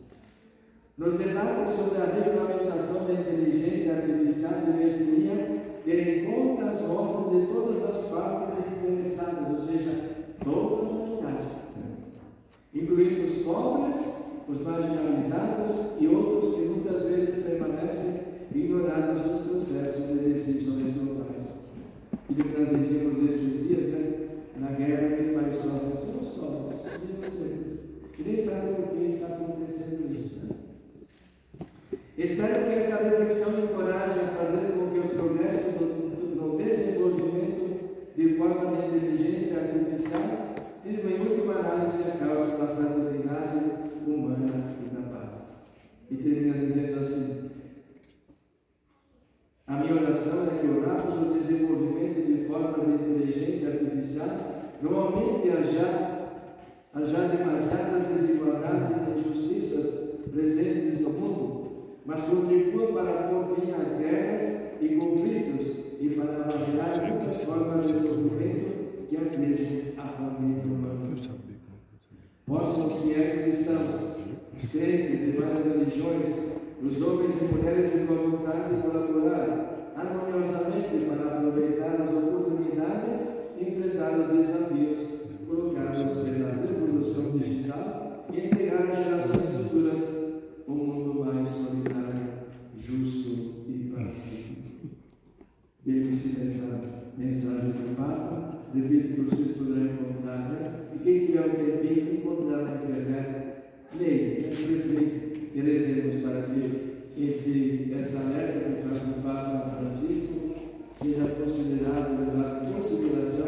Nos 0.98 1.16
debates 1.16 1.74
sobre 1.74 1.98
a 1.98 2.06
regulamentação 2.06 3.08
da 3.08 3.14
inteligência 3.14 3.96
artificial 3.96 4.62
ter 4.62 4.92
em 5.90 6.26
conta 6.26 6.70
as 6.70 6.82
vozes 6.82 7.32
de 7.32 7.54
todas 7.54 7.84
as 7.84 8.10
partes 8.10 8.60
interessadas, 8.60 9.50
ou 9.50 9.60
seja, 9.60 9.92
toda 10.44 10.86
a 10.86 10.90
humanidade, 10.90 11.48
incluindo 12.74 13.24
os 13.24 13.34
pobres, 13.42 13.98
os 14.48 14.62
marginalizados 14.62 15.76
e 16.00 16.08
outros 16.08 16.54
que 16.56 16.62
muitas 16.62 17.04
vezes 17.04 17.44
permanecem 17.44 18.22
ignorados 18.54 19.26
nos 19.26 19.40
processos 19.42 20.08
de 20.08 20.30
decisões 20.30 20.96
globais. 20.96 21.62
E 22.30 22.34
nós 22.34 22.78
dizíamos 22.78 23.24
nesses 23.24 23.68
dias, 23.68 23.88
né? 23.88 24.12
Na 24.58 24.72
guerra, 24.72 25.18
quem 25.18 25.34
mais 25.34 25.58
sofre 25.58 25.98
são 25.98 26.20
os 26.20 26.28
pobres, 26.36 26.80
os 27.02 27.10
inocentes, 27.10 27.80
que 28.16 28.24
nem 28.24 28.38
sabem 28.38 28.76
por 28.76 28.90
que 28.90 29.16
está 29.16 29.28
acontecendo 29.28 30.14
isso. 30.14 30.46
Né? 30.46 30.56
Espero 32.18 32.66
que 32.66 32.78
esta 32.78 32.98
reflexão 32.98 33.64
encoraje 33.64 34.20
a 34.20 34.38
fazer 34.38 34.74
com 34.74 34.91
que 35.02 35.08
os 35.08 35.10
progressos 35.10 35.82
no 36.36 36.58
desenvolvimento 36.58 38.14
de 38.16 38.36
formas 38.36 38.70
de 38.70 38.98
inteligência 38.98 39.60
artificial 39.62 40.22
sirvam 40.76 41.12
em 41.12 41.22
última 41.22 41.54
análise 41.56 42.04
a 42.08 42.26
causa 42.26 42.58
da 42.58 42.68
fraternidade 42.68 43.58
humana 44.06 44.76
e 44.80 44.96
da 44.96 45.02
paz. 45.10 45.48
E 46.10 46.16
termina 46.18 46.66
dizendo 46.66 47.00
assim: 47.00 47.50
A 49.66 49.78
minha 49.78 49.96
oração 49.96 50.48
é 50.48 50.60
que 50.60 50.68
o 50.68 50.86
rápido 50.86 51.34
desenvolvimento 51.34 52.26
de 52.26 52.46
formas 52.46 52.86
de 52.86 53.04
inteligência 53.04 53.70
artificial 53.70 54.30
não 54.82 55.00
aumente 55.00 55.50
a 55.50 55.62
já, 55.62 56.28
a 56.94 57.04
já 57.04 57.28
demasiadas 57.28 58.04
desigualdades 58.04 58.98
e 59.08 59.20
injustiças 59.20 60.12
presentes 60.32 61.00
no 61.02 61.10
mundo 61.10 61.62
mas 62.06 62.24
contribua 62.24 62.88
para 62.94 63.30
pôr 63.30 63.56
fim 63.56 63.72
às 63.72 63.98
guerras 63.98 64.71
e 64.82 64.96
conflitos 64.96 65.68
e 66.00 66.10
para 66.10 66.38
avaliar 66.38 67.14
muitas 67.14 67.44
formas 67.44 67.88
de 67.88 67.98
sofrimento 68.00 69.06
que 69.08 69.18
afligem 69.18 69.94
a 69.98 70.08
família 70.08 70.64
humana. 70.64 71.16
Possam 72.48 72.88
os 72.88 73.00
fiéis 73.04 73.44
cristãos, 73.44 73.96
os 74.58 74.72
crentes 74.72 75.20
de 75.20 75.32
várias 75.38 75.66
religiões, 75.66 76.28
os 76.82 77.02
homens 77.02 77.42
e 77.42 77.46
mulheres 77.46 77.92
de 77.92 78.00
boa 78.00 78.30
vontade 78.30 78.82
colaborar 78.82 79.94
harmoniosamente 79.96 81.06
para 81.06 81.38
aproveitar 81.38 82.02
as 82.02 82.12
oportunidades 82.12 83.42
e 83.60 83.70
enfrentar 83.70 84.20
os 84.20 84.36
desafios 84.36 85.00
colocados 85.48 86.14
pela 86.14 86.50
revolução 86.50 87.38
digital 87.38 88.26
e 88.34 88.40
entregar 88.48 88.90
às 88.90 88.98
gerações 88.98 89.50
futuras 89.52 90.02
um 90.68 90.74
mundo 90.74 91.26
mais 91.26 91.48
solidário, 91.48 92.28
justo 92.76 93.64
e 93.68 93.94
pacífico. 93.96 94.61
Lembre-se 95.86 96.40
desta 96.40 96.80
mensagem 97.18 97.72
do 97.72 97.96
Papa, 97.96 98.66
repito 98.74 99.16
que 99.16 99.22
vocês 99.22 99.58
poderão 99.58 99.94
encontrar, 99.94 100.52
né? 100.52 100.90
e 100.94 101.00
quem 101.00 101.26
tiver 101.26 101.48
um 101.48 101.56
tempinho, 101.56 102.14
encontrar 102.16 102.64
na 102.64 102.76
internet, 102.76 103.64
leia, 103.98 104.50
reflita 104.50 105.32
e 105.56 105.60
rezemos 105.60 106.24
para 106.24 106.44
que 106.44 106.92
esse, 107.18 107.92
essa 107.98 108.20
alerta 108.20 108.60
que 108.60 108.88
faz 108.88 108.98
o 108.98 109.22
Papa 109.22 109.78
Francisco 109.78 110.56
seja 111.02 111.28
considerado, 111.30 112.20
levado 112.20 112.70
em 112.70 112.74
consideração 112.74 113.48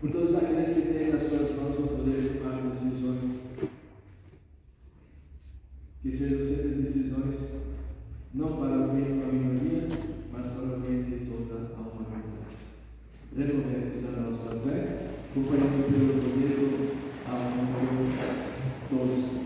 por 0.00 0.10
todos 0.10 0.34
aqueles 0.34 0.70
que 0.70 0.92
têm 0.92 1.10
nas 1.10 1.22
suas 1.22 1.56
mãos 1.56 1.78
o 1.78 1.88
poder 1.88 2.20
de 2.20 2.38
tomar 2.38 2.62
decisões. 2.68 3.40
Que 6.02 6.12
sejam 6.12 6.44
sempre 6.44 6.82
decisões 6.82 7.52
não 8.32 8.56
para 8.58 8.78
o 8.78 8.92
bem 8.92 9.18
da 9.18 9.26
minoria, 9.26 9.88
mas 10.36 10.48
para 10.48 10.64
o 10.64 10.80
bem 10.80 11.02
de 11.02 11.26
toda 11.26 11.70
a 11.76 11.80
humanidade. 11.80 12.34
Renovemos 13.36 14.04
a 14.08 14.20
nossa 14.20 14.50
fé, 14.60 15.06
acompanhando 15.30 15.84
pelo 15.86 16.14
poder 16.20 16.54
ao 17.28 17.38
número 17.38 18.12
12. 18.90 19.44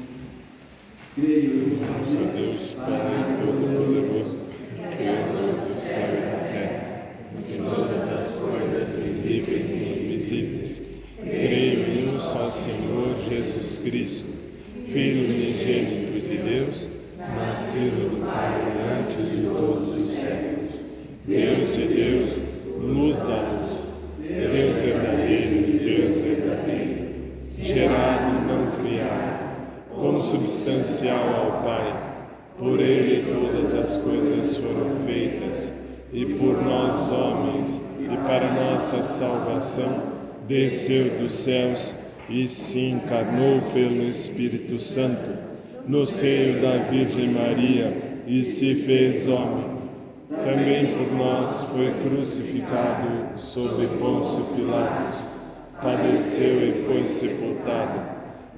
Creio 1.14 1.53
em 1.64 1.70
Nosso 1.72 2.18
Deus, 2.37 2.74
Pai 2.74 3.38
Todo-Poderoso, 3.40 4.38
Criador 4.96 5.55
do 5.57 5.81
céu 5.81 6.09
e 6.09 6.20
da 6.20 6.38
terra, 6.53 6.81
de 7.46 7.57
todas 7.59 8.09
as 8.09 8.35
coisas 8.37 8.88
visíveis 9.05 9.70
e 9.70 10.05
invisíveis. 10.05 10.83
Creio 11.20 11.98
em 11.98 12.09
um 12.09 12.20
só 12.20 12.51
Senhor 12.51 13.16
Jesus 13.29 13.79
Cristo, 13.79 14.29
Filho 14.87 15.24
unigênito 15.35 16.20
de 16.20 16.38
Deus, 16.38 16.88
nascido 17.18 18.11
do 18.11 18.24
Pai 18.24 18.62
antes 19.01 19.37
de 19.37 19.42
todos 19.42 19.78
e 36.12 36.25
por 36.25 36.62
nós 36.62 37.11
homens, 37.11 37.81
e 38.01 38.16
para 38.27 38.53
nossa 38.53 39.03
salvação, 39.03 40.03
desceu 40.47 41.18
dos 41.18 41.33
céus 41.33 41.94
e 42.29 42.49
se 42.49 42.79
encarnou 42.90 43.62
pelo 43.73 44.03
Espírito 44.05 44.79
Santo 44.79 45.38
no 45.87 46.07
seio 46.07 46.61
da 46.61 46.79
Virgem 46.90 47.29
Maria 47.29 47.97
e 48.27 48.44
se 48.44 48.75
fez 48.75 49.27
homem. 49.27 49.79
Também 50.29 50.94
por 50.94 51.12
nós 51.16 51.62
foi 51.64 51.92
crucificado 52.03 53.38
sob 53.38 53.87
Pôncio 53.99 54.44
Pilatos, 54.55 55.29
padeceu 55.81 56.68
e 56.68 56.85
foi 56.85 57.05
sepultado, 57.05 58.01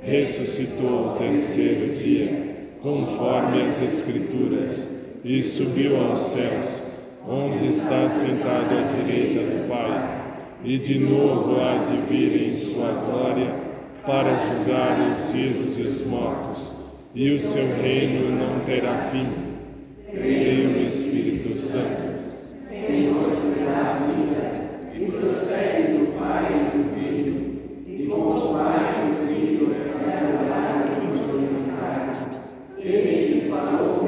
ressuscitou 0.03 1.13
o 1.13 1.17
terceiro 1.19 1.95
dia, 1.95 2.69
conforme 2.83 3.63
as 3.63 3.81
Escrituras, 3.81 4.89
e 5.23 5.43
subiu 5.43 6.01
aos 6.01 6.21
céus, 6.21 6.83
onde 7.27 7.67
está 7.67 8.09
sentado 8.09 8.79
à 8.79 8.83
direita 8.83 9.41
do 9.41 9.69
Pai, 9.69 10.21
e 10.65 10.79
de 10.79 10.99
novo 10.99 11.57
há 11.61 11.85
de 11.85 11.97
vir 12.09 12.49
em 12.49 12.55
sua 12.55 12.93
glória 12.93 13.55
para 14.05 14.37
julgar 14.37 14.99
os 15.13 15.31
vivos 15.31 15.79
e 15.79 15.83
os 15.83 16.07
mortos 16.07 16.81
e 17.15 17.33
o 17.33 17.41
seu 17.41 17.67
reino 17.83 18.31
não 18.31 18.61
terá 18.61 19.11
fim. 19.11 19.29
Creio 20.11 20.71
no 20.71 20.83
Espírito 20.83 21.53
Santo. 21.55 22.11
Senhor, 22.41 23.37
que 23.37 23.65
dá 23.65 23.99
vida 24.07 24.63
e 24.95 25.11
procede 25.11 25.99
do 25.99 26.13
Pai 26.19 26.47
e 26.51 26.79
do 26.79 26.85
Filho, 26.95 27.59
e 27.87 28.07
como 28.07 28.37
o 28.37 28.55
Pai 28.55 28.95
e 28.95 29.11
o 29.11 29.27
Filho 29.27 29.75
é 29.75 30.19
adorado 30.19 30.91
e 31.03 31.19
glorificado. 31.19 32.17
Ele 32.79 33.41
que 33.41 33.51
falou 33.51 34.00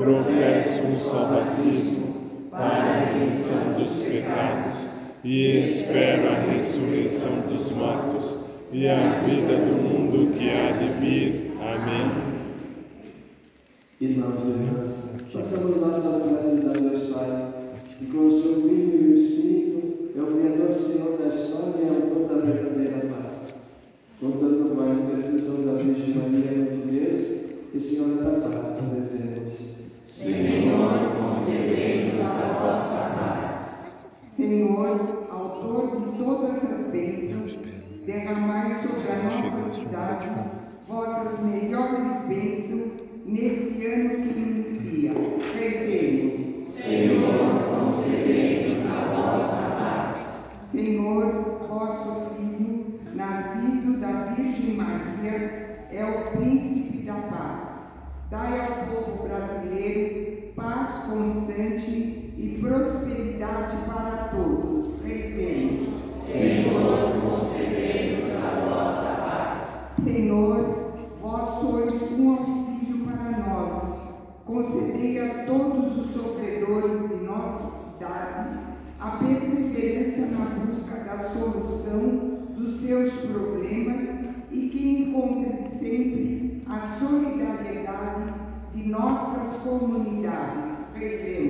professo 0.00 0.86
um 0.86 0.96
só 0.96 1.26
batismo 1.26 2.48
para 2.50 2.64
a 2.64 3.04
remissão 3.04 3.74
dos 3.78 4.00
pecados 4.00 4.86
e 5.22 5.66
espero 5.66 6.26
a 6.28 6.40
ressurreição 6.40 7.40
dos 7.46 7.70
mortos 7.70 8.34
e 8.72 8.88
a 8.88 9.20
vida 9.20 9.56
do 9.56 9.82
mundo 9.82 10.32
que 10.32 10.48
há 10.48 10.72
de 10.72 10.88
vir. 11.00 11.52
Amém. 11.60 12.30
Irmãos 14.00 14.42
e 14.42 14.48
irmãs, 14.48 15.10
façamos 15.30 15.76
nossas 15.76 16.22
preces 16.22 16.66
a 16.66 16.72
Deus 16.72 17.10
Pai, 17.10 17.48
que 17.98 18.06
com 18.06 18.28
o 18.28 18.32
seu 18.32 18.54
Filho 18.62 19.02
e 19.02 19.12
o 19.12 19.14
Espírito 19.14 20.12
é 20.16 20.22
o 20.22 20.26
Criador 20.26 20.72
Senhor 20.72 21.18
da 21.18 21.28
história 21.28 21.74
e 21.78 21.88
autor 21.88 22.26
da 22.26 22.40
verdadeira 22.46 23.06
paz. 23.06 23.52
Contando 24.18 24.74
com 24.74 24.80
a 24.80 24.94
intercessão 24.94 25.66
da 25.66 25.74
Virgem 25.74 26.14
Maria, 26.14 26.52
Mãe 26.52 26.80
de 26.80 26.90
Deus, 26.90 27.40
e 27.74 27.80
Senhora 27.80 28.22
da 28.22 28.48
Paz, 28.48 28.78
agradecemos. 28.78 29.69
Senhor, 30.20 31.16
concedei-nos 31.16 32.20
a 32.20 32.52
vossa 32.60 33.00
paz. 33.16 33.74
Senhor, 34.36 35.00
autor 35.30 35.96
de 35.98 36.18
todas 36.18 36.62
as 36.62 36.92
bênçãos, 36.92 37.58
derramai 38.04 38.82
sobre 38.82 39.12
a 39.12 39.16
nossa 39.16 39.72
cidade 39.72 40.50
vossas 40.86 41.40
melhores 41.40 42.26
bênçãos 42.28 42.92
nesse 43.24 43.86
ano 43.86 44.10
que 44.10 44.38
inicia. 44.38 45.12
Rezemos. 45.54 46.66
Senhor, 46.66 47.32
concedei-nos 47.80 48.90
a 48.90 49.04
vossa 49.14 49.76
paz. 49.78 50.70
Senhor, 50.70 51.32
vosso 51.66 52.34
Filho, 52.36 53.00
nascido 53.14 53.98
da 53.98 54.34
Virgem 54.34 54.76
Maria, 54.76 55.86
é 55.90 56.04
o 56.04 56.30
príncipe 56.36 56.98
da 57.06 57.14
paz. 57.14 57.69
Dai 58.30 58.60
ao 58.60 58.86
povo 58.86 59.26
brasileiro 59.26 60.52
paz 60.54 61.04
constante 61.04 62.32
e 62.36 62.58
prosperidade 62.60 63.76
para 63.86 64.28
todos. 64.28 65.02
Rezemos. 65.02 66.04
Senhor, 66.04 67.20
concedei-nos 67.22 68.30
a 68.36 68.68
vossa 68.68 69.22
paz. 69.22 70.04
Senhor, 70.04 70.92
vós 71.20 71.60
sois 71.60 72.12
um 72.12 72.30
auxílio 72.30 73.04
para 73.04 73.36
nós. 73.38 73.98
Concedei 74.44 75.18
a 75.18 75.44
todos 75.46 75.98
os 75.98 76.12
sofredores 76.12 77.08
de 77.08 77.24
nossa 77.24 77.80
cidade 77.80 78.60
a 79.00 79.10
perseverança 79.12 80.26
na 80.26 80.44
busca 80.44 80.96
da 80.98 81.30
solução 81.30 82.46
dos 82.56 82.80
seus 82.80 83.12
problemas 83.12 84.08
e 84.52 84.68
que 84.68 85.02
encontrem 85.02 85.70
sempre 85.80 86.62
a 86.68 86.98
solidariedade 86.98 88.34
de 88.74 88.88
nossas 88.88 89.50
comunidades. 91.00 91.20
Rezemos. 91.20 91.40
Senhor, 91.40 91.49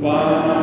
Vai 0.00 0.57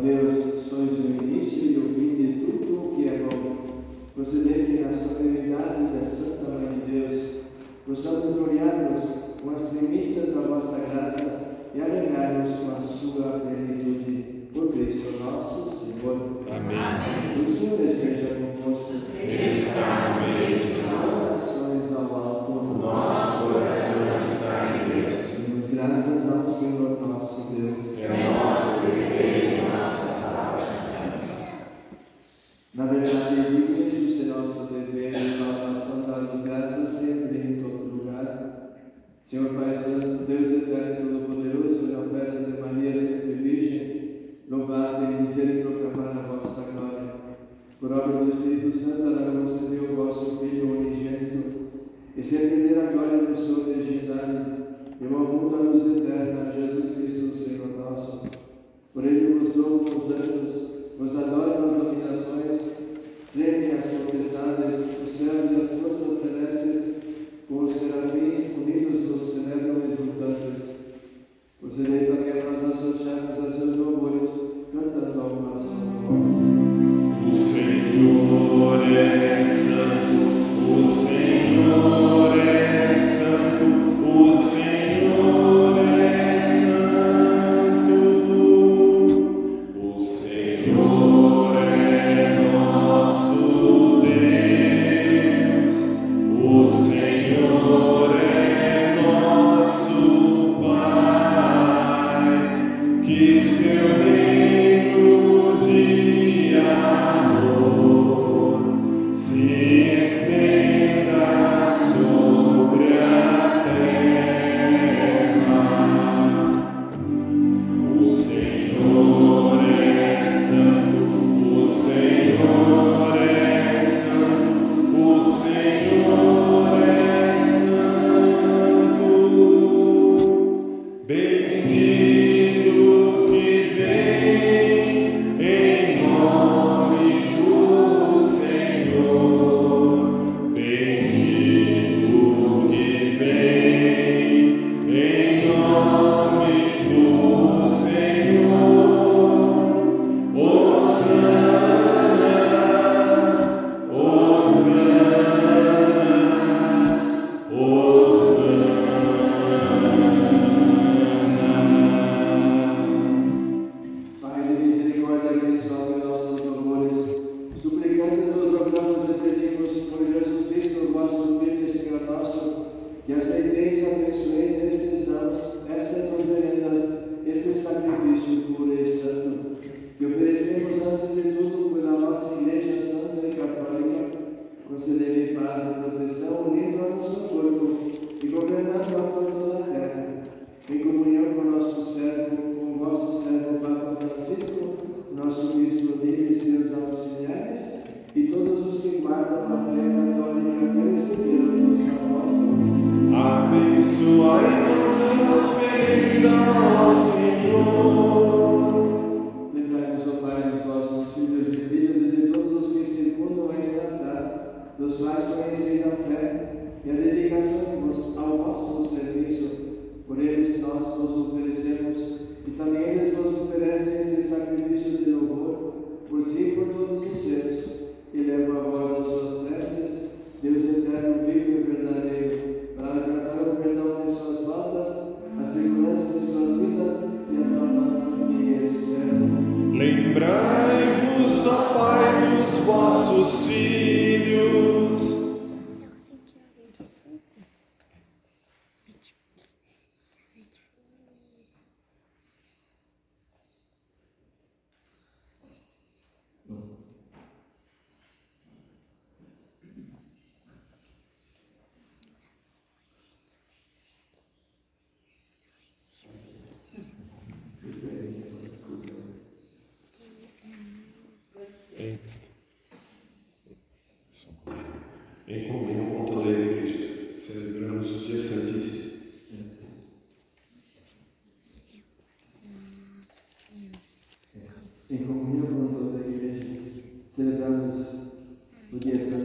Deus. 0.00 0.39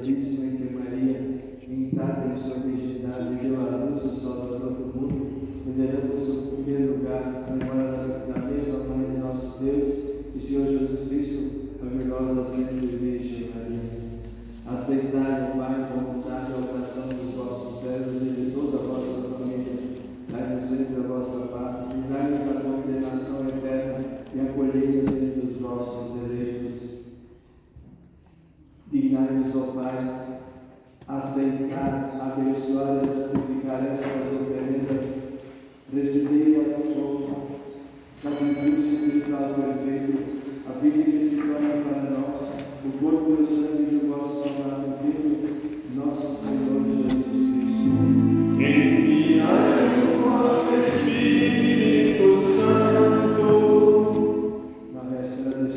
Santíssima 0.06 0.52
que 0.52 0.72
Maria, 0.76 1.20
intacta 1.68 2.28
em 2.28 2.38
sua 2.38 2.60
virgindade, 2.60 3.38
deu 3.42 3.60
à 3.60 3.76
luz 3.76 4.04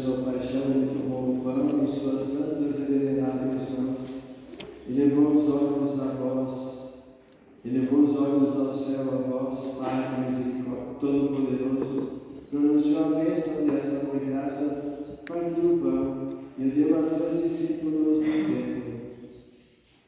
sua 0.09 0.33
paixão, 0.33 0.63
ele 0.71 0.99
tomou 0.99 1.35
o 1.35 1.41
pão 1.43 1.85
em 1.85 1.87
suas 1.87 2.23
santas 2.23 2.77
e 2.79 2.93
veneráveis 2.93 3.79
mãos, 3.79 4.01
e 4.89 4.93
levou 4.95 5.37
os 5.37 5.53
olhos 5.53 6.01
a 6.01 6.07
vós, 6.15 6.93
e 7.63 7.69
levou 7.69 8.05
os 8.05 8.17
olhos 8.17 8.59
ao 8.59 8.73
céu 8.73 9.03
a 9.03 9.17
vós, 9.17 9.77
Pai 9.79 10.31
misericórdia, 10.31 10.95
todo-poderoso, 10.99 12.23
pronunciou 12.49 13.05
a 13.05 13.19
bênção 13.19 13.65
de 13.65 13.77
ação 13.77 14.19
de 14.19 14.25
graças, 14.25 15.19
partiu 15.29 15.75
o 15.75 15.79
pão, 15.79 16.39
e 16.59 16.71
deu 16.71 17.01
a 17.01 17.05
seus 17.05 17.43
discípulos, 17.43 18.25
dizendo, 18.25 18.79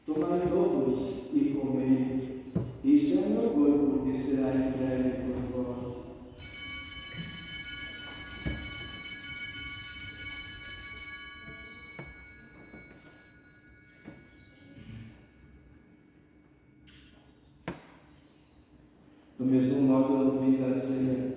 Tomai 0.07 0.48
todos 0.51 1.01
e 1.34 1.55
comei, 1.61 2.40
isto 2.82 3.18
é 3.18 3.26
o 3.26 3.30
meu 3.30 3.51
corpo 3.51 4.07
que 4.07 4.16
será 4.16 4.48
entregue 4.48 5.26
por 5.26 5.64
vós. 5.64 5.80
Mesmo 19.61 19.82
modo, 19.82 20.16
no 20.16 20.40
fim 20.40 20.56
da 20.56 20.74
ceia, 20.74 21.34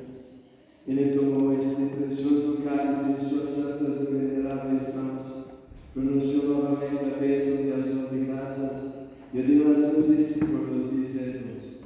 ele 0.88 1.14
tomou 1.14 1.60
este 1.60 1.88
precioso 1.88 2.60
cálice 2.64 3.12
em 3.12 3.30
suas 3.30 3.50
santas 3.50 4.02
e 4.02 4.06
veneráveis 4.14 4.96
mãos, 4.96 5.48
pronunciou 5.94 6.62
novamente 6.64 7.04
a 7.04 7.20
bênção 7.20 7.58
de 7.58 7.74
ação 7.74 8.06
de 8.08 8.20
graças 8.24 9.10
e 9.34 9.42
deu 9.42 9.74
a 9.74 9.76
seus 9.76 10.16
discípulos, 10.16 10.90
dizendo: 10.90 11.82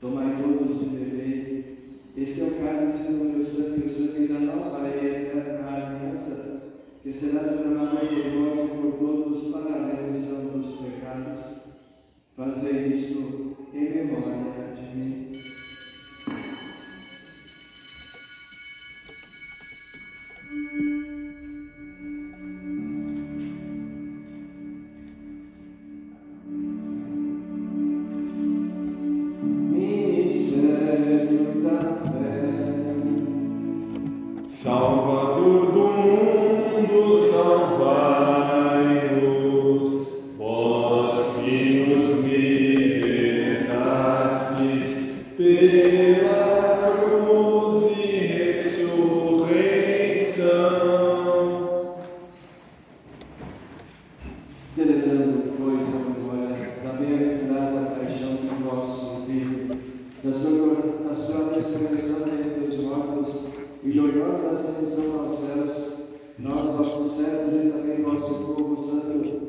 Tomai 0.00 0.42
todos 0.42 0.80
e 0.80 0.86
bebei, 0.86 1.76
este 2.16 2.40
é 2.40 2.44
o 2.44 2.50
cálice 2.52 3.12
do 3.12 3.24
meu 3.26 3.44
sangue, 3.44 3.86
o 3.86 3.90
sangue 3.90 4.28
da 4.28 4.40
nova 4.40 4.88
e 4.88 5.06
eterna 5.06 5.68
aliança, 5.68 6.72
que 7.02 7.12
será 7.12 7.42
derramado 7.42 7.98
por 7.98 8.56
vós 8.56 8.64
e 8.64 8.76
por 8.78 8.92
todos 8.98 9.52
para 9.52 9.74
a 9.74 9.94
remissão 9.94 10.58
dos 10.58 10.76
pecados. 10.76 11.40
Fazei 12.34 12.86
isto 12.86 13.56
em 13.74 13.90
memória 13.90 14.72
de 14.74 14.96
mim. 14.96 15.29
Da 61.04 61.14
sua 61.14 61.52
ressurreição 61.54 62.20
dentre 62.20 62.68
os 62.68 62.76
mortos 62.84 63.34
e 63.82 63.90
gloriosa 63.90 64.50
ascensão 64.50 65.20
aos 65.20 65.38
céus, 65.38 65.90
nós, 66.38 66.76
vossos 66.76 67.12
servos 67.12 67.54
e 67.54 67.70
também 67.70 68.02
vosso 68.02 68.34
povo 68.34 68.76
santo, 68.80 69.40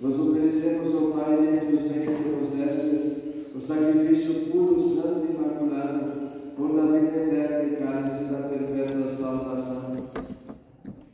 vos 0.00 0.18
oferecemos, 0.18 0.94
ó 0.94 1.18
Pai, 1.18 1.36
dentre 1.36 1.76
os 1.76 1.82
bens 1.82 2.10
que 2.10 2.28
nos 2.28 2.50
destes, 2.50 3.16
o 3.54 3.60
sacrifício 3.60 4.50
puro, 4.50 4.80
santo 4.80 5.26
e 5.26 5.34
imaculado, 5.34 6.12
com 6.56 6.76
da 6.76 6.82
vida 6.86 7.16
eterna 7.16 7.64
e 7.64 7.76
cálice 7.76 8.24
da 8.24 8.48
perpétua 8.48 9.10
salvação. 9.10 9.96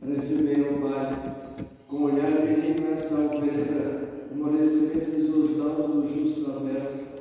Recebei, 0.05 0.67
ó 0.69 0.87
Pai, 0.87 1.23
com 1.87 2.03
olhar 2.03 2.31
benigno 2.31 2.93
esta 2.93 3.15
oferenda, 3.15 4.09
como 4.29 4.57
recebestes 4.57 5.29
os 5.29 5.57
dons 5.57 5.77
do 5.77 6.05
justo 6.13 6.51
Abel, 6.51 7.12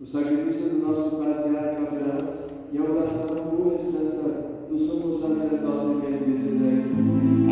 o 0.00 0.06
sacrifício 0.06 0.70
do 0.70 0.78
nosso 0.86 1.16
patriarca 1.16 1.82
Abraão 1.82 2.46
e 2.70 2.78
a 2.78 2.82
oração 2.82 3.34
pura 3.34 3.74
e 3.74 3.80
santa 3.80 4.28
do 4.70 4.78
sumo 4.78 5.18
sacerdote 5.18 6.06
Melquisedeque. 6.06 6.94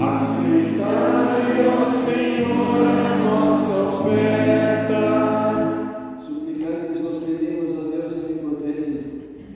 Aceitai, 0.01 1.67
ó 1.67 1.85
Senhor, 1.85 2.87
a 2.87 3.17
nossa 3.17 3.75
oferta. 3.99 5.01
Suplicantes 6.25 7.03
vos 7.03 7.19
pedimos, 7.25 7.79
ó 7.79 7.81
Deus 7.91 8.13
onipotente, 8.13 9.01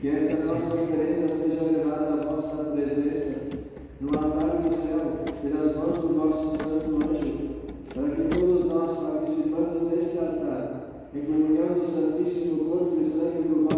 que 0.01 0.09
esta 0.09 0.53
nossa 0.53 0.75
oferenda 0.75 1.29
seja 1.29 1.63
levada 1.63 2.15
à 2.15 2.27
vossa 2.27 2.73
presença, 2.73 3.51
no 4.01 4.11
Corpo 13.31 13.70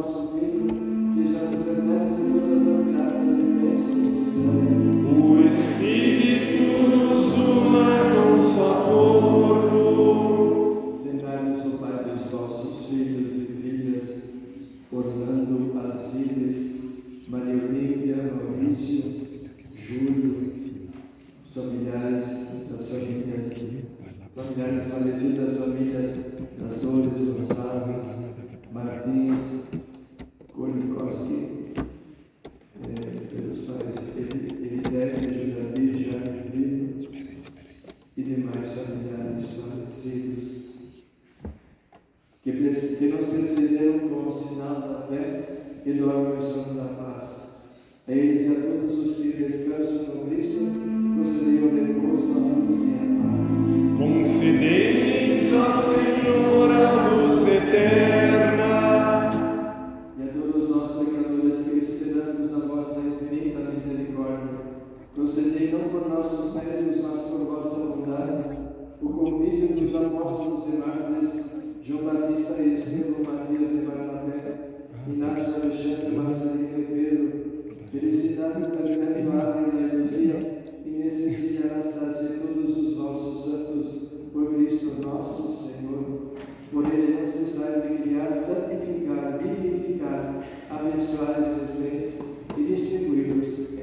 concedei 65.23 65.71
não 65.71 65.89
por 65.89 66.09
nossos 66.09 66.53
méritos, 66.53 67.01
mas 67.01 67.21
por 67.21 67.47
vossa 67.47 67.79
bondade, 67.79 68.59
o 69.01 69.09
convívio 69.09 69.69
dos 69.69 69.95
apóstolos 69.95 70.65
e 70.67 70.77
mártires, 70.79 71.45
João 71.81 72.05
Batista 72.05 72.61
e 72.61 72.75
Estevão, 72.75 73.23
Matias 73.25 73.71
e 73.71 73.87
Barnabé, 73.87 74.89
Inácio, 75.07 75.63
Alexandre, 75.63 76.17
Marcelino 76.17 76.77
e 76.77 76.83
Pedro, 76.83 77.77
felicidade 77.93 78.69
perpetuada 78.69 79.61
e 79.61 79.85
alegria, 79.85 80.65
e 80.85 80.91
necessidade 80.91 81.75
Anastácia 81.75 82.35
e 82.35 82.39
todos 82.41 82.77
os 82.77 82.97
vossos 82.97 83.45
santos, 83.45 83.87
por 84.33 84.53
Cristo 84.55 85.07
nosso 85.07 85.53
Senhor. 85.53 86.33
Por 86.73 86.93
ele 86.93 87.21
não 87.21 87.27
cessai 87.27 87.81
de 87.81 88.03
criar, 88.03 88.35
santificar, 88.35 89.39
vivificar, 89.39 90.45
abençoar 90.69 91.43
estes 91.43 91.77
bens 91.79 92.19
e 92.57 92.65
distribuí-los 92.65 93.82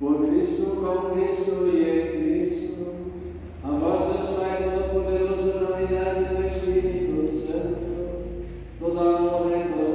Por 0.00 0.28
Cristo, 0.28 0.80
con 0.80 1.12
Cristo 1.12 1.66
y 1.66 1.82
en 1.82 2.22
Cristo, 2.22 2.84
ambas 3.64 4.20
está 4.20 4.58
en 4.58 4.70
toda 4.70 4.92
poderosa 4.92 5.70
Navidad 5.70 6.14
del 6.14 6.44
Espíritu 6.44 7.28
Santo, 7.28 7.80
toda 8.78 9.20
honra 9.20 9.56
e 9.56 9.68
toda 9.70 9.87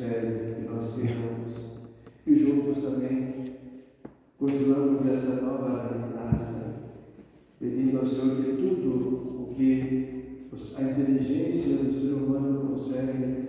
nos 0.00 0.08
pede, 0.08 0.54
que 0.54 0.68
nós 0.68 0.94
queremos. 0.94 1.52
E 2.26 2.34
juntos 2.34 2.78
também 2.78 3.56
construamos 4.38 5.06
essa 5.06 5.42
nova 5.42 5.88
realidade, 5.88 6.52
né? 6.52 6.74
pedindo 7.58 7.98
ao 7.98 8.06
Senhor 8.06 8.36
que 8.36 8.52
tudo 8.56 9.42
o 9.42 9.54
que 9.54 10.50
a 10.76 10.82
inteligência 10.82 11.76
do 11.76 11.92
ser 11.92 12.14
humano 12.14 12.70
consegue 12.70 13.48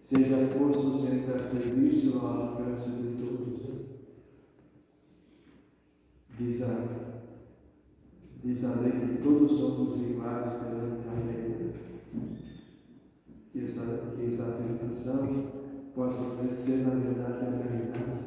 seja 0.00 0.48
posto 0.56 0.96
sempre 0.98 1.34
a 1.34 1.38
serviço 1.38 2.18
ao 2.18 2.26
alcance 2.26 2.90
de 2.90 3.16
todos. 3.16 3.68
né? 3.68 3.74
Diz 6.38 6.62
a, 6.62 6.84
diz 8.44 8.64
a 8.64 8.74
lei 8.80 8.92
que 8.92 9.22
todos 9.22 9.50
somos 9.52 10.00
iguais 10.00 10.54
perante 10.58 11.08
a 11.08 11.12
lei. 11.26 11.45
Que 13.66 13.72
essa, 13.72 14.00
que 14.16 14.26
essa 14.28 14.42
afirmação 14.44 15.46
possa 15.92 16.36
ser, 16.54 16.86
na 16.86 16.94
verdade, 16.94 17.46
a 17.46 17.50
realidade. 17.50 18.20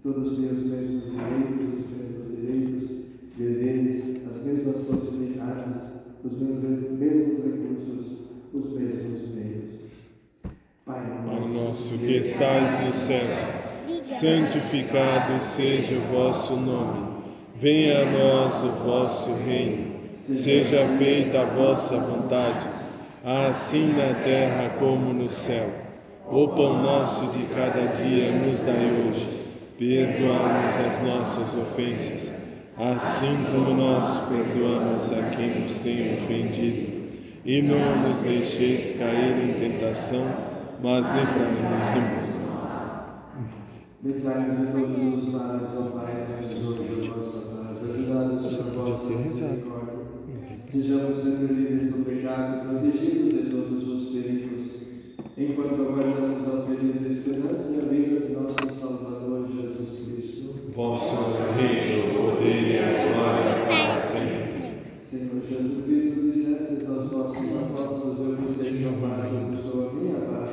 Todos 0.00 0.38
têm 0.38 0.46
os 0.46 0.62
mesmos 0.62 1.04
direitos, 1.06 1.80
os 1.80 1.90
mesmos 1.90 2.36
direitos, 2.36 3.00
deveres, 3.36 4.20
as 4.30 4.44
mesmas 4.44 4.86
possibilidades, 4.86 5.92
os 6.22 6.40
mesmos, 6.40 6.90
mesmos 6.92 7.44
recursos, 7.44 8.18
os 8.52 8.72
mesmos 8.72 9.34
meios. 9.34 9.72
Pai 10.86 11.20
Pai 11.26 11.48
nosso 11.48 11.98
que 11.98 12.18
estais 12.18 12.86
nos 12.86 12.96
céus, 12.96 13.50
santificado 14.04 15.42
seja 15.42 15.96
o 15.96 16.14
vosso 16.14 16.54
nome. 16.54 17.24
Venha 17.60 18.02
a 18.02 18.12
nós 18.12 18.62
o 18.62 18.84
vosso 18.84 19.32
reino. 19.34 19.98
Seja 20.14 20.86
feita 20.96 21.40
a 21.40 21.44
vossa 21.44 21.98
vontade, 21.98 22.79
assim 23.24 23.92
na 23.92 24.22
terra 24.22 24.76
como 24.78 25.12
no 25.12 25.28
céu. 25.28 25.68
O 26.26 26.48
pão 26.48 26.82
nosso 26.82 27.26
de 27.36 27.44
cada 27.54 27.86
dia 28.02 28.32
nos 28.32 28.60
dai 28.60 28.90
hoje. 28.92 29.40
Perdoa-nos 29.78 30.76
as 30.76 31.02
nossas 31.02 31.58
ofensas, 31.58 32.30
assim 32.76 33.46
como 33.50 33.74
nós 33.74 34.28
perdoamos 34.28 35.10
a 35.10 35.34
quem 35.34 35.62
nos 35.62 35.76
tem 35.78 36.14
ofendido. 36.14 37.00
E 37.44 37.62
não 37.62 38.02
nos 38.02 38.20
deixeis 38.20 38.98
cair 38.98 39.42
em 39.42 39.54
tentação, 39.54 40.26
mas 40.82 41.08
livrai-nos 41.08 41.90
do 41.90 42.00
mal. 42.46 43.32
Livrai-nos 44.04 44.58
de 44.58 44.66
todos 44.66 45.24
os 45.24 45.32
males, 45.32 45.70
ó 45.76 45.82
Pai, 45.98 46.26
dai-nos 46.28 46.52
hoje 46.52 47.10
a 47.10 47.14
vossa 47.14 47.56
paz, 47.56 47.90
ajudados 47.90 48.56
pela 48.56 48.84
vossa 48.84 49.14
misericórdia. 49.14 49.99
Sejamos 50.70 51.18
sempre 51.18 51.52
livres 51.52 51.90
do 51.90 52.04
pecado, 52.04 52.68
protegidos 52.68 53.32
de 53.32 53.50
todos 53.50 53.88
os 53.88 54.12
perigos, 54.12 54.66
enquanto 55.36 55.82
aguardamos 55.82 56.46
a 56.46 56.64
feliz 56.64 57.10
esperança 57.10 57.74
e 57.74 57.78
a 57.80 57.88
vida 57.88 58.20
de 58.20 58.32
nosso 58.34 58.72
Salvador 58.78 59.48
Jesus 59.48 60.04
Cristo. 60.04 60.70
Vosso 60.72 61.38
reino, 61.56 62.14
poder 62.14 62.68
e 62.68 62.78
a 62.78 63.12
glória 63.12 63.66
para 63.66 63.98
sempre. 63.98 64.74
Senhor 65.02 65.42
Jesus 65.42 65.84
Cristo, 65.86 66.30
dissestes 66.30 66.88
aos 66.88 67.10
vossos 67.10 67.36
apóstolos, 67.36 68.20
eu 68.20 68.36
vos 68.36 68.56
deixo 68.56 68.90
a 68.90 69.08
paz, 69.08 69.34
eu 69.34 69.40
vos 69.48 69.64
dou 69.64 69.88
a 69.88 69.92
minha 69.92 70.20
paz. 70.20 70.50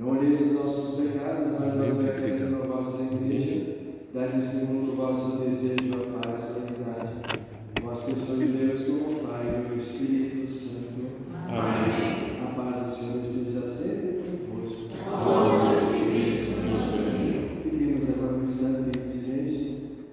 Não 0.00 0.18
olheis 0.18 0.40
os 0.40 0.52
nossos 0.52 1.00
pecados, 1.00 1.46
mas 1.60 1.80
a 1.80 1.94
fé 1.94 2.38
que 2.38 2.42
na 2.42 2.58
vossa 2.58 3.04
igreja. 3.04 3.76
Dai-lhe 4.12 4.42
segundo 4.42 4.94
o 4.94 4.96
vosso 4.96 5.38
desejo 5.38 5.92
a 5.94 6.18
paz 6.18 6.44
e 6.44 6.58
a 6.58 6.64
unidade. 6.64 7.42
Vós 7.82 8.02
que 8.02 8.14
sois 8.14 8.48
Deus 8.48 8.80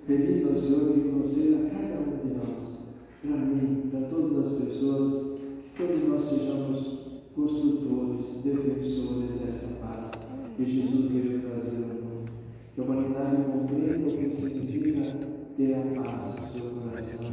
pedindo 0.10 0.50
ao 0.50 0.58
Senhor 0.58 0.92
que 0.92 1.10
conceda 1.10 1.68
a 1.68 1.70
cada 1.70 2.00
um 2.02 2.18
de 2.18 2.34
nós, 2.34 2.80
para 3.22 3.38
mim, 3.38 3.90
para 3.92 4.02
todas 4.08 4.48
as 4.48 4.58
pessoas, 4.58 5.38
que 5.64 5.84
todos 5.84 6.10
nós 6.10 6.24
sejamos 6.24 7.00
construtores, 7.36 8.42
defensores 8.44 9.40
dessa 9.40 9.76
paz 9.76 10.10
que 10.58 10.66
Jesus 10.66 11.12
veio 11.12 11.42
trazer 11.42 11.84
ao 11.84 12.02
mundo. 12.02 12.32
Que 12.74 12.82
a 12.82 12.84
humanidade 12.84 13.44
compreenda 13.52 14.10
o 14.10 14.18
que 14.18 14.34
significa 14.34 15.16
ter 15.56 15.76
a 15.76 16.02
paz 16.02 16.42
no 16.42 16.48
seu 16.48 16.72
coração, 16.72 17.32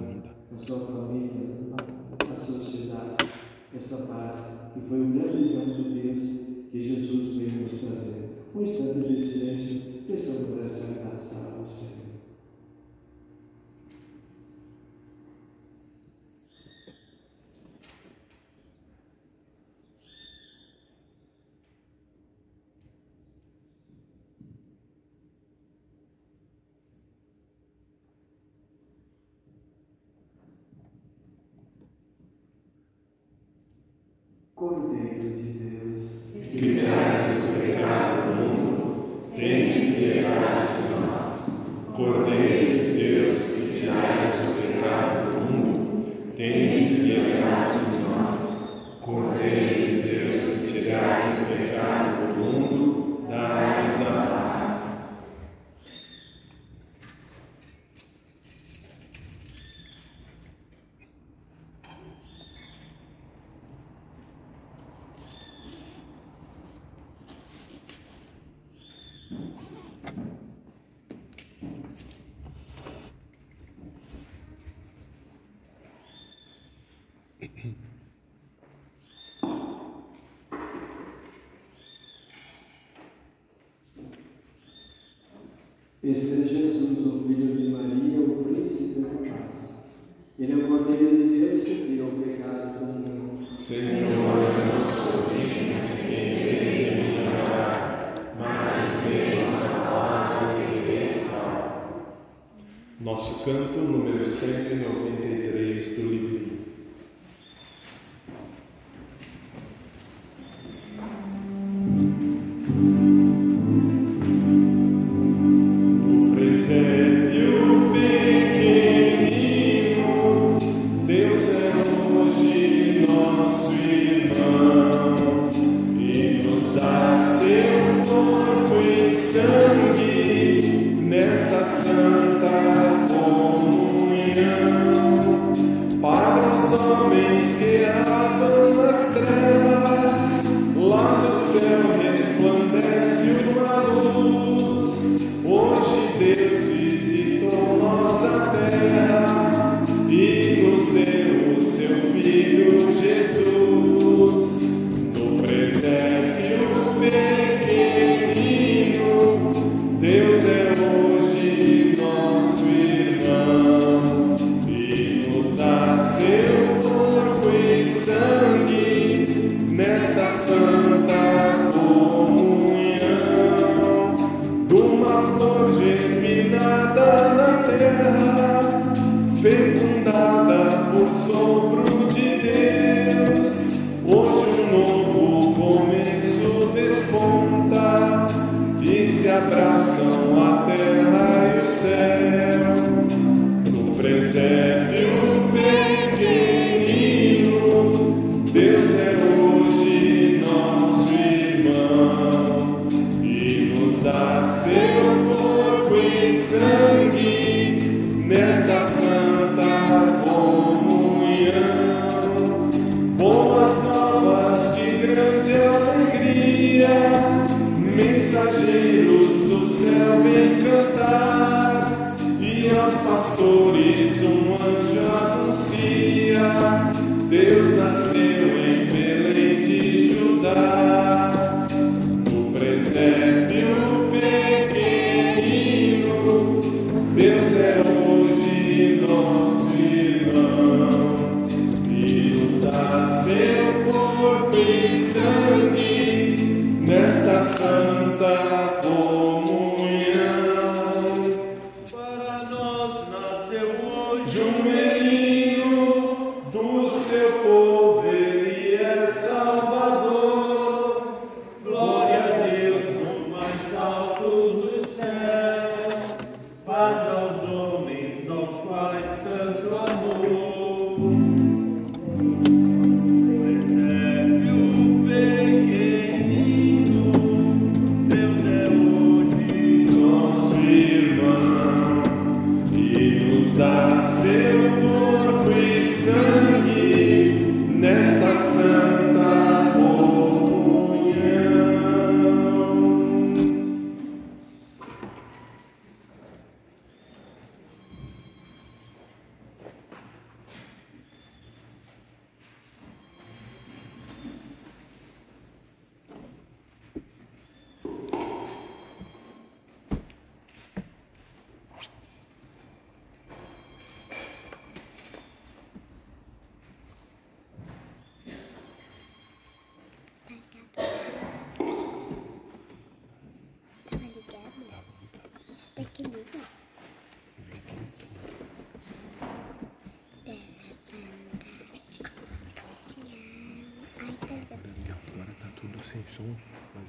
na 0.53 0.59
sua 0.59 0.81
família, 0.81 1.31
na 2.29 2.37
sociedade. 2.37 3.16
Essa 3.74 3.97
paz 4.07 4.35
que 4.74 4.81
foi 4.87 5.01
o 5.01 5.07
grande 5.07 5.55
dom 5.55 5.64
de 5.64 6.01
Deus 6.03 6.41
que 6.70 6.83
Jesus 6.83 7.37
veio 7.39 7.62
nos 7.62 7.72
trazer. 7.72 8.37
Um 8.55 8.62
instante 8.62 9.09
de 9.09 9.22
silêncio, 9.22 9.81
pensando 10.07 10.55
por 10.55 10.64
essa 10.66 10.93
graça 10.93 11.55
ao 11.59 11.66
Senhor. 11.66 12.05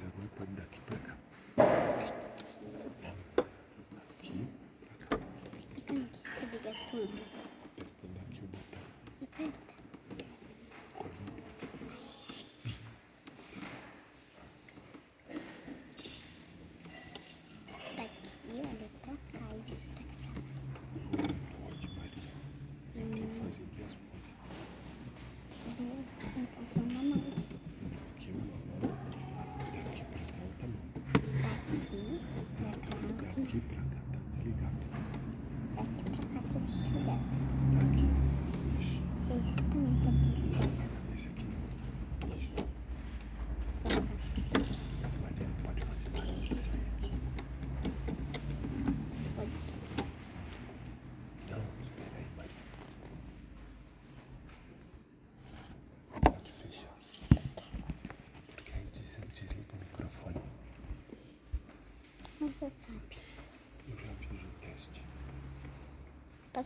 Zareaguj, 0.08 0.28
pagdaki, 0.38 0.78
plaga. 0.86 1.12
Pagdaki, 1.56 2.12
plaga. 4.80 5.24
Pagdaki. 6.38 7.47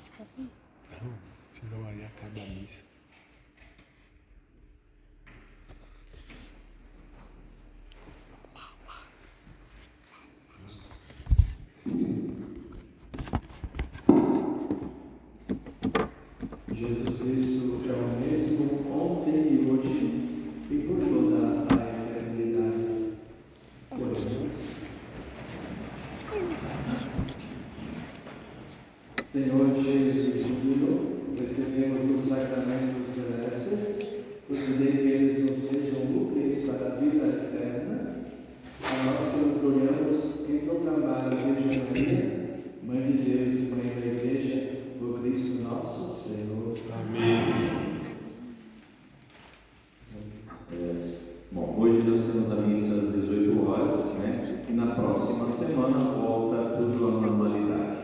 Christmas 0.09 0.29
present. 0.37 0.62
hoje 52.03 52.11
nós 52.11 52.21
temos 52.23 52.51
a 52.51 52.57
missa 52.57 52.95
às 52.95 53.13
18 53.13 53.69
horas, 53.69 54.15
né? 54.15 54.65
E 54.69 54.73
na 54.73 54.87
próxima 54.95 55.47
semana 55.49 55.99
volta 55.99 56.77
tudo 56.77 57.09
à 57.09 57.11
normalidade. 57.13 57.99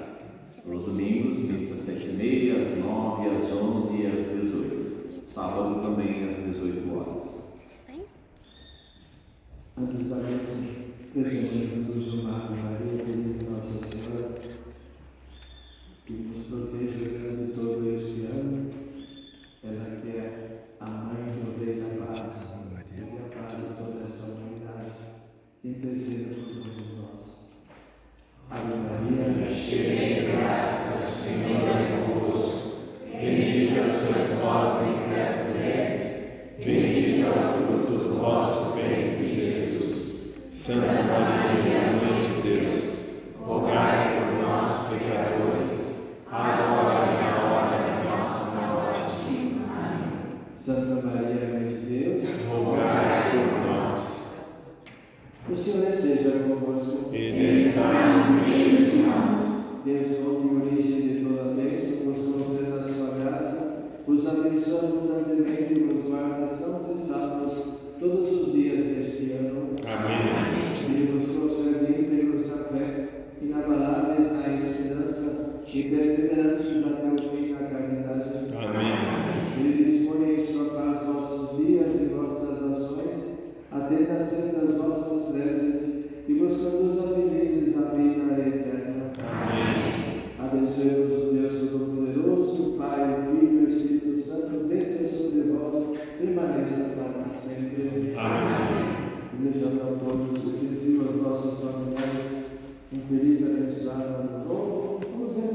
Nos 0.65 0.85
domingos, 0.85 1.39
missa 1.41 1.75
às 1.75 1.81
7h30, 1.81 2.63
às 2.63 2.79
9 2.79 3.29
às 3.29 3.53
11 3.53 3.97
e 3.97 4.07
às 4.07 4.27
18 4.27 4.79
Sábado 5.23 5.83
também 5.83 6.29
às 6.29 6.37
18 6.37 6.95
horas. 6.95 7.49
Antes 9.77 10.09
da 10.09 10.17
missa, 10.17 10.63
desejamos 11.15 11.73
a 11.73 11.93
todos 11.93 12.15
uma 12.15 12.39
Maria. 12.51 12.98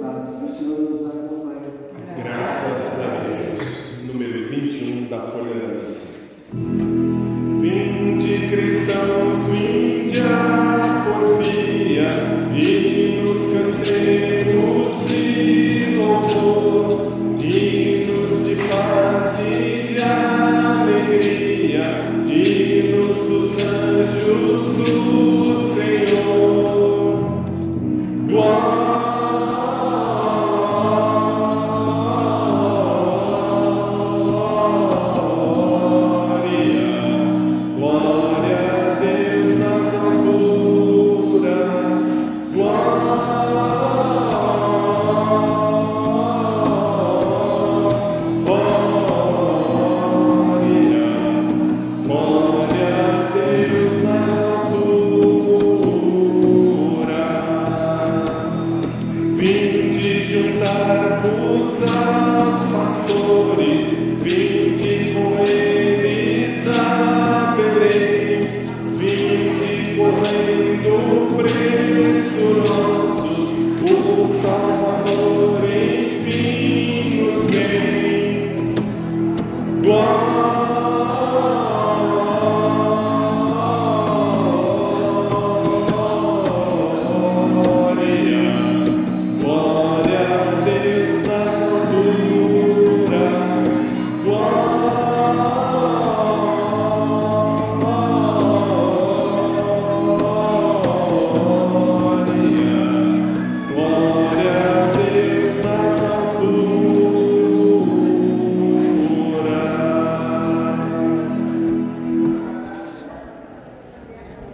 resultados. 0.04 0.44
O 0.44 0.48
Senhor 0.50 0.80
nos 0.82 1.08
acompanha. 1.08 1.72
Graças 2.18 3.02
a 3.02 3.24
Deus. 3.24 4.04
Número 4.04 4.50
21 4.50 5.08
da 5.10 5.20
folha 5.32 5.83